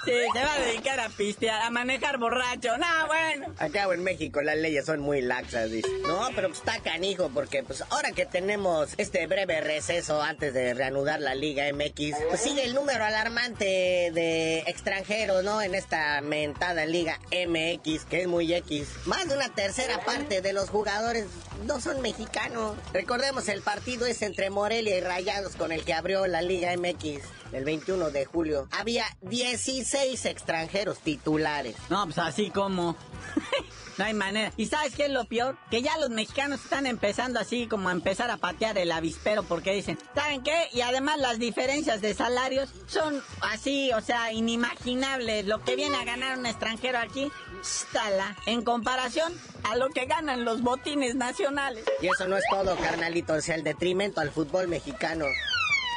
Sí, 0.09 0.15
se 0.33 0.43
va 0.43 0.53
a 0.53 0.59
dedicar 0.59 0.99
a 0.99 1.09
pistear, 1.09 1.61
a 1.61 1.69
manejar 1.69 2.17
borracho. 2.17 2.75
No, 2.77 3.07
bueno. 3.07 3.53
Acá 3.59 3.87
en 3.93 4.03
México 4.03 4.41
las 4.41 4.57
leyes 4.57 4.85
son 4.85 5.01
muy 5.01 5.21
laxas, 5.21 5.69
dice. 5.69 5.87
No, 6.01 6.29
pero 6.35 6.47
pues 6.47 6.59
está 6.59 6.79
canijo 6.79 7.29
porque 7.31 7.61
pues 7.61 7.83
ahora 7.89 8.11
que 8.11 8.25
tenemos 8.25 8.89
este 8.97 9.27
breve 9.27 9.61
receso 9.61 10.21
antes 10.21 10.53
de 10.53 10.73
reanudar 10.73 11.19
la 11.19 11.35
Liga 11.35 11.65
MX, 11.71 12.15
pues 12.27 12.41
sigue 12.41 12.63
el 12.65 12.73
número 12.73 13.03
alarmante 13.03 14.11
de 14.13 14.59
extranjeros, 14.65 15.43
¿no? 15.43 15.61
En 15.61 15.75
esta 15.75 16.21
mentada 16.21 16.85
Liga 16.87 17.19
MX, 17.31 18.05
que 18.05 18.21
es 18.21 18.27
muy 18.27 18.51
X. 18.51 18.87
Más 19.05 19.27
de 19.29 19.35
una 19.35 19.49
tercera 19.49 19.99
parte 19.99 20.41
de 20.41 20.53
los 20.53 20.69
jugadores 20.69 21.27
no 21.65 21.79
son 21.79 22.01
mexicanos. 22.01 22.77
Recordemos 22.93 23.47
el 23.47 23.61
partido 23.61 24.07
es 24.07 24.23
entre 24.23 24.49
Morelia 24.49 24.97
y 24.97 25.01
Rayados 25.01 25.55
con 25.55 25.71
el 25.71 25.83
que 25.83 25.93
abrió 25.93 26.25
la 26.25 26.41
Liga 26.41 26.75
MX 26.75 27.21
el 27.51 27.65
21 27.65 28.11
de 28.11 28.25
julio. 28.25 28.67
Había 28.71 29.05
16 29.21 30.25
extranjeros 30.25 30.99
titulares. 30.99 31.75
No, 31.89 32.05
pues 32.05 32.17
así 32.17 32.49
como. 32.49 32.95
No 33.99 34.05
hay 34.05 34.13
manera. 34.13 34.53
¿Y 34.55 34.67
sabes 34.67 34.95
qué 34.95 35.07
es 35.07 35.11
lo 35.11 35.25
peor? 35.25 35.57
Que 35.69 35.81
ya 35.81 35.97
los 35.97 36.09
mexicanos 36.09 36.63
están 36.63 36.85
empezando 36.85 37.37
así 37.37 37.67
como 37.67 37.89
a 37.89 37.91
empezar 37.91 38.31
a 38.31 38.37
patear 38.37 38.77
el 38.77 38.93
avispero 38.93 39.43
porque 39.43 39.73
dicen, 39.73 39.99
¿saben 40.15 40.41
qué? 40.41 40.69
Y 40.71 40.79
además 40.79 41.19
las 41.19 41.37
diferencias 41.37 41.99
de 41.99 42.13
salarios 42.13 42.69
son 42.87 43.21
así, 43.41 43.91
o 43.91 43.99
sea, 43.99 44.31
inimaginables. 44.31 45.45
Lo 45.47 45.61
que 45.65 45.75
viene 45.75 45.97
a 45.97 46.05
ganar 46.05 46.37
un 46.37 46.45
extranjero 46.45 46.97
aquí, 46.97 47.29
stala, 47.61 48.37
en 48.45 48.63
comparación 48.63 49.33
a 49.69 49.75
lo 49.75 49.89
que 49.89 50.05
ganan 50.05 50.45
los 50.45 50.61
botines 50.61 51.15
nacionales. 51.15 51.83
Y 52.01 52.07
eso 52.07 52.25
no 52.25 52.37
es 52.37 52.45
todo, 52.49 52.77
carnalito, 52.77 53.33
o 53.33 53.41
sea, 53.41 53.55
el 53.55 53.65
detrimento 53.65 54.21
al 54.21 54.31
fútbol 54.31 54.69
mexicano. 54.69 55.25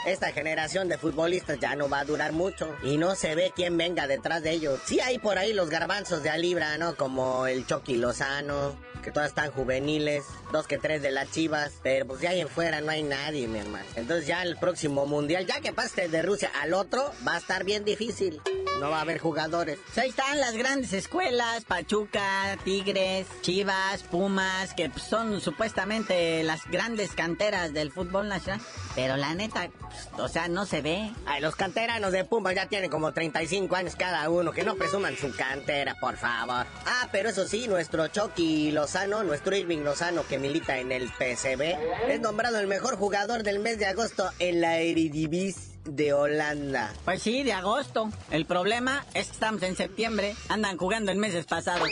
Esta 0.04 0.32
generación 0.32 0.88
de 0.88 0.98
futbolistas 0.98 1.60
ya 1.60 1.76
no 1.76 1.88
va 1.88 2.00
a 2.00 2.04
durar 2.04 2.32
mucho 2.32 2.74
y 2.82 2.98
no 2.98 3.14
se 3.14 3.36
ve 3.36 3.52
quién 3.54 3.76
venga 3.76 4.08
detrás 4.08 4.42
de 4.42 4.50
ellos. 4.50 4.80
Sí 4.84 4.98
hay 4.98 5.20
por 5.20 5.38
ahí 5.38 5.52
los 5.52 5.70
garbanzos 5.70 6.24
de 6.24 6.30
Alibra, 6.30 6.76
¿no? 6.76 6.96
Como 6.96 7.46
el 7.46 7.64
Chucky 7.66 7.98
Lozano, 7.98 8.76
que 9.02 9.10
todas 9.10 9.28
están 9.28 9.50
juveniles, 9.50 10.24
dos 10.52 10.66
que 10.66 10.78
tres 10.78 11.02
de 11.02 11.10
las 11.10 11.30
chivas, 11.30 11.72
pero 11.82 12.06
pues 12.06 12.20
ya 12.20 12.30
ahí 12.30 12.40
en 12.40 12.48
fuera 12.48 12.80
no 12.80 12.90
hay 12.90 13.02
nadie, 13.02 13.48
mi 13.48 13.58
hermano. 13.58 13.84
Entonces 13.96 14.26
ya 14.26 14.42
el 14.42 14.56
próximo 14.56 15.06
mundial, 15.06 15.46
ya 15.46 15.60
que 15.60 15.72
paste 15.72 16.08
de 16.08 16.22
Rusia 16.22 16.50
al 16.60 16.74
otro, 16.74 17.12
va 17.26 17.34
a 17.34 17.38
estar 17.38 17.64
bien 17.64 17.84
difícil. 17.84 18.40
No 18.80 18.90
va 18.90 18.98
a 18.98 19.02
haber 19.02 19.18
jugadores. 19.18 19.78
Pues 19.86 19.98
ahí 19.98 20.08
están 20.08 20.40
las 20.40 20.54
grandes 20.54 20.92
escuelas, 20.92 21.64
Pachuca, 21.64 22.58
Tigres, 22.64 23.28
Chivas, 23.40 24.02
Pumas, 24.02 24.74
que 24.74 24.90
pues, 24.90 25.04
son 25.04 25.40
supuestamente 25.40 26.42
las 26.42 26.66
grandes 26.66 27.12
canteras 27.12 27.72
del 27.72 27.92
fútbol 27.92 28.28
nacional. 28.28 28.60
Pero 28.96 29.16
la 29.16 29.34
neta, 29.34 29.70
pues, 29.80 30.08
o 30.18 30.28
sea, 30.28 30.48
no 30.48 30.66
se 30.66 30.82
ve. 30.82 31.12
Ay, 31.26 31.40
los 31.40 31.54
canteranos 31.54 32.10
de 32.10 32.24
Pumas 32.24 32.56
ya 32.56 32.66
tienen 32.66 32.90
como 32.90 33.12
35 33.12 33.76
años 33.76 33.94
cada 33.94 34.28
uno, 34.28 34.50
que 34.52 34.64
no 34.64 34.74
presuman 34.74 35.16
su 35.16 35.32
cantera, 35.36 35.94
por 36.00 36.16
favor. 36.16 36.66
Ah, 36.84 37.08
pero 37.12 37.28
eso 37.28 37.46
sí, 37.46 37.68
nuestro 37.68 38.08
Chucky 38.08 38.72
Lozano, 38.92 39.22
nuestro 39.22 39.57
Irving 39.57 39.78
Lozano, 39.78 40.26
que 40.26 40.38
milita 40.38 40.76
en 40.76 40.92
el 40.92 41.09
PSV, 41.09 42.11
es 42.11 42.20
nombrado 42.20 42.59
el 42.59 42.66
mejor 42.66 42.98
jugador 42.98 43.42
del 43.42 43.59
mes 43.59 43.78
de 43.78 43.87
agosto 43.87 44.31
en 44.38 44.61
la 44.61 44.81
Eredivisie 44.81 45.72
de 45.87 46.12
Holanda. 46.12 46.92
Pues 47.07 47.22
sí, 47.22 47.42
de 47.42 47.55
agosto. 47.55 48.11
El 48.31 48.44
problema 48.44 49.07
es 49.14 49.28
que 49.28 49.33
estamos 49.33 49.62
en 49.62 49.76
septiembre. 49.76 50.37
Andan 50.50 50.76
jugando 50.76 51.11
en 51.11 51.18
meses 51.18 51.46
pasados. 51.46 51.88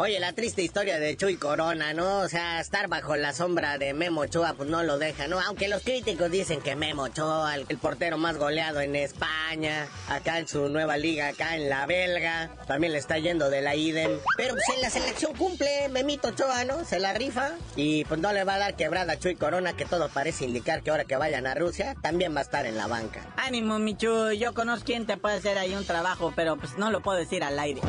Oye, 0.00 0.20
la 0.20 0.32
triste 0.32 0.62
historia 0.62 1.00
de 1.00 1.16
Chuy 1.16 1.38
Corona, 1.38 1.92
¿no? 1.92 2.20
O 2.20 2.28
sea, 2.28 2.60
estar 2.60 2.86
bajo 2.86 3.16
la 3.16 3.32
sombra 3.32 3.78
de 3.78 3.94
Memo 3.94 4.20
Ochoa, 4.20 4.54
pues 4.56 4.70
no 4.70 4.84
lo 4.84 4.96
deja, 4.96 5.26
¿no? 5.26 5.40
Aunque 5.40 5.66
los 5.66 5.82
críticos 5.82 6.30
dicen 6.30 6.60
que 6.60 6.76
Memo 6.76 7.02
Ochoa, 7.02 7.56
el, 7.56 7.66
portero 7.78 8.16
más 8.16 8.36
goleado 8.36 8.80
en 8.80 8.94
España, 8.94 9.88
acá 10.08 10.38
en 10.38 10.46
su 10.46 10.68
nueva 10.68 10.96
liga, 10.98 11.26
acá 11.26 11.56
en 11.56 11.68
la 11.68 11.84
belga, 11.86 12.48
también 12.68 12.92
le 12.92 13.00
está 13.00 13.18
yendo 13.18 13.50
de 13.50 13.60
la 13.60 13.74
IDEM. 13.74 14.20
Pero 14.36 14.54
pues 14.54 14.68
en 14.72 14.82
la 14.82 14.90
selección 14.90 15.34
cumple 15.34 15.88
Memito 15.88 16.28
Ochoa, 16.28 16.62
¿no? 16.62 16.84
Se 16.84 17.00
la 17.00 17.12
rifa 17.12 17.54
y 17.74 18.04
pues 18.04 18.20
no 18.20 18.32
le 18.32 18.44
va 18.44 18.54
a 18.54 18.58
dar 18.58 18.76
quebrada 18.76 19.14
a 19.14 19.18
Chuy 19.18 19.34
Corona, 19.34 19.72
que 19.72 19.84
todo 19.84 20.08
parece 20.10 20.44
indicar 20.44 20.84
que 20.84 20.92
ahora 20.92 21.06
que 21.06 21.16
vayan 21.16 21.48
a 21.48 21.56
Rusia, 21.56 21.96
también 22.02 22.36
va 22.36 22.38
a 22.38 22.44
estar 22.44 22.66
en 22.66 22.76
la 22.76 22.86
banca. 22.86 23.26
Ánimo, 23.36 23.80
Michu, 23.80 24.30
yo 24.30 24.54
conozco 24.54 24.84
quién 24.86 25.06
te 25.06 25.16
puede 25.16 25.38
hacer 25.38 25.58
ahí 25.58 25.74
un 25.74 25.84
trabajo, 25.84 26.32
pero 26.36 26.56
pues 26.56 26.78
no 26.78 26.92
lo 26.92 27.00
puedo 27.00 27.18
decir 27.18 27.42
al 27.42 27.58
aire. 27.58 27.80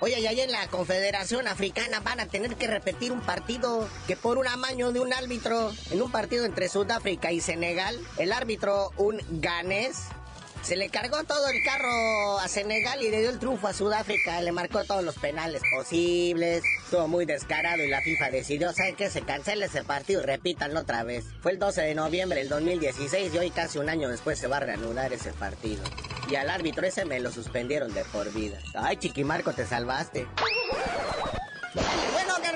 Oye, 0.00 0.20
y 0.20 0.26
ahí 0.28 0.40
en 0.40 0.52
la 0.52 0.68
Confederación 0.68 1.48
Africana 1.48 1.98
van 1.98 2.20
a 2.20 2.26
tener 2.26 2.54
que 2.54 2.68
repetir 2.68 3.10
un 3.10 3.20
partido 3.20 3.88
que 4.06 4.16
por 4.16 4.38
un 4.38 4.46
amaño 4.46 4.92
de 4.92 5.00
un 5.00 5.12
árbitro, 5.12 5.72
en 5.90 6.00
un 6.00 6.12
partido 6.12 6.44
entre 6.44 6.68
Sudáfrica 6.68 7.32
y 7.32 7.40
Senegal, 7.40 7.98
el 8.16 8.32
árbitro, 8.32 8.92
un 8.96 9.20
ganés, 9.40 10.04
se 10.62 10.76
le 10.76 10.88
cargó 10.88 11.24
todo 11.24 11.48
el 11.48 11.62
carro 11.62 12.38
a 12.38 12.48
Senegal 12.48 13.02
y 13.02 13.10
le 13.10 13.20
dio 13.20 13.30
el 13.30 13.38
triunfo 13.38 13.68
a 13.68 13.72
Sudáfrica, 13.72 14.40
le 14.42 14.52
marcó 14.52 14.84
todos 14.84 15.02
los 15.04 15.16
penales 15.16 15.62
posibles, 15.74 16.62
estuvo 16.84 17.08
muy 17.08 17.24
descarado 17.24 17.82
y 17.82 17.88
la 17.88 18.00
FIFA 18.00 18.30
decidió, 18.30 18.72
¿saben 18.72 18.96
qué? 18.96 19.10
Se 19.10 19.22
cancela 19.22 19.66
ese 19.66 19.84
partido 19.84 20.22
y 20.22 20.26
repítanlo 20.26 20.80
otra 20.80 21.04
vez. 21.04 21.24
Fue 21.40 21.52
el 21.52 21.58
12 21.58 21.82
de 21.82 21.94
noviembre 21.94 22.40
del 22.40 22.48
2016 22.48 23.34
y 23.34 23.38
hoy 23.38 23.50
casi 23.50 23.78
un 23.78 23.88
año 23.88 24.08
después 24.08 24.38
se 24.38 24.46
va 24.46 24.58
a 24.58 24.60
reanudar 24.60 25.12
ese 25.12 25.32
partido. 25.32 25.82
Y 26.30 26.36
al 26.36 26.50
árbitro 26.50 26.86
ese 26.86 27.04
me 27.04 27.20
lo 27.20 27.30
suspendieron 27.30 27.94
de 27.94 28.04
por 28.04 28.30
vida. 28.32 28.58
Ay, 28.74 28.96
Chiquimarco, 28.98 29.52
te 29.52 29.66
salvaste. 29.66 30.26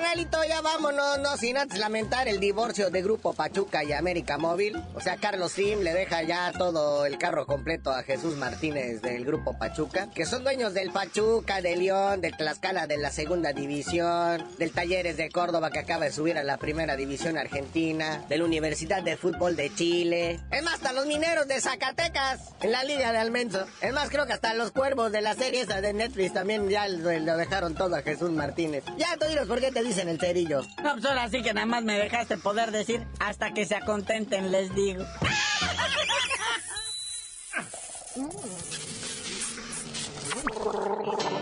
Carnalito, 0.03 0.43
ya 0.43 0.59
vámonos, 0.59 1.19
no 1.19 1.37
sin 1.37 1.57
antes 1.57 1.79
lamentar 1.79 2.27
el 2.27 2.41
divorcio 2.41 2.89
de 2.89 3.01
Grupo 3.01 3.31
Pachuca 3.31 3.85
y 3.85 3.93
América 3.93 4.37
Móvil. 4.37 4.75
O 4.95 4.99
sea, 4.99 5.15
Carlos 5.15 5.53
Sim 5.53 5.79
le 5.79 5.93
deja 5.93 6.21
ya 6.23 6.51
todo 6.51 7.05
el 7.05 7.17
carro 7.17 7.45
completo 7.45 7.89
a 7.89 8.03
Jesús 8.03 8.35
Martínez 8.35 9.01
del 9.01 9.23
Grupo 9.23 9.57
Pachuca, 9.57 10.09
que 10.13 10.25
son 10.25 10.43
dueños 10.43 10.73
del 10.73 10.91
Pachuca, 10.91 11.61
de 11.61 11.77
León, 11.77 12.19
del 12.19 12.35
Tlaxcala 12.35 12.85
de 12.85 12.97
la 12.97 13.11
Segunda 13.11 13.53
División, 13.53 14.45
del 14.57 14.73
Talleres 14.73 15.15
de 15.15 15.29
Córdoba 15.29 15.71
que 15.71 15.79
acaba 15.79 16.03
de 16.03 16.11
subir 16.11 16.37
a 16.37 16.43
la 16.43 16.57
Primera 16.57 16.97
División 16.97 17.37
Argentina, 17.37 18.25
de 18.27 18.37
la 18.37 18.43
Universidad 18.43 19.03
de 19.03 19.15
Fútbol 19.15 19.55
de 19.55 19.73
Chile. 19.73 20.41
Es 20.51 20.63
más, 20.63 20.73
hasta 20.75 20.91
los 20.91 21.05
mineros 21.05 21.47
de 21.47 21.61
Zacatecas 21.61 22.41
en 22.61 22.73
la 22.73 22.83
Liga 22.83 23.13
de 23.13 23.19
Almenso. 23.19 23.65
Es 23.79 23.93
más, 23.93 24.09
creo 24.09 24.25
que 24.25 24.33
hasta 24.33 24.53
los 24.53 24.71
cuervos 24.71 25.13
de 25.13 25.21
la 25.21 25.33
serie 25.33 25.61
esa 25.61 25.79
de 25.79 25.93
Netflix 25.93 26.33
también 26.33 26.67
ya 26.67 26.89
lo, 26.89 27.37
dejaron 27.37 27.73
todo 27.73 27.95
a 27.95 28.01
Jesús 28.01 28.31
Martínez. 28.31 28.83
Ya, 28.97 29.15
tú 29.17 29.27
dinos 29.27 29.47
por 29.47 29.61
qué 29.61 29.71
te 29.71 29.81
dicen 29.93 30.09
el 30.09 30.19
cerillo. 30.19 30.61
No, 30.83 30.93
pues 30.93 31.05
ahora 31.05 31.29
sí 31.29 31.43
que 31.43 31.53
nada 31.53 31.67
más 31.67 31.83
me 31.83 31.97
dejaste 31.97 32.37
poder 32.37 32.71
decir 32.71 33.05
hasta 33.19 33.53
que 33.53 33.65
se 33.65 33.75
acontenten, 33.75 34.51
les 34.51 34.73
digo. 34.73 35.03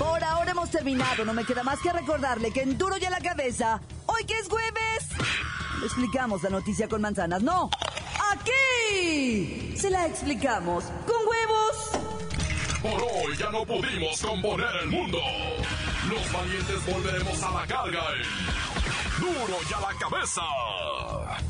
Por 0.00 0.24
ahora 0.24 0.52
hemos 0.52 0.70
terminado. 0.70 1.26
No 1.26 1.34
me 1.34 1.44
queda 1.44 1.62
más 1.62 1.78
que 1.80 1.92
recordarle 1.92 2.50
que 2.52 2.62
en 2.62 2.78
duro 2.78 2.96
y 2.96 3.04
a 3.04 3.10
la 3.10 3.20
cabeza, 3.20 3.82
hoy 4.06 4.24
que 4.24 4.32
es 4.32 4.48
jueves, 4.48 5.08
le 5.78 5.84
explicamos 5.84 6.42
la 6.42 6.48
noticia 6.48 6.88
con 6.88 7.02
manzanas. 7.02 7.42
No, 7.42 7.68
aquí 8.32 9.76
se 9.76 9.90
la 9.90 10.06
explicamos 10.06 10.84
con 11.06 11.16
huevos. 11.28 11.90
Por 12.80 13.02
hoy 13.02 13.36
ya 13.36 13.50
no 13.50 13.66
pudimos 13.66 14.22
componer 14.22 14.74
el 14.82 14.88
mundo. 14.88 15.18
Los 16.08 16.32
valientes 16.32 16.86
volveremos 16.86 17.42
a 17.42 17.50
la 17.50 17.66
carga 17.66 18.02
en 18.16 19.20
Duro 19.20 19.58
y 19.68 19.74
a 19.74 19.80
la 19.80 19.98
cabeza. 19.98 21.49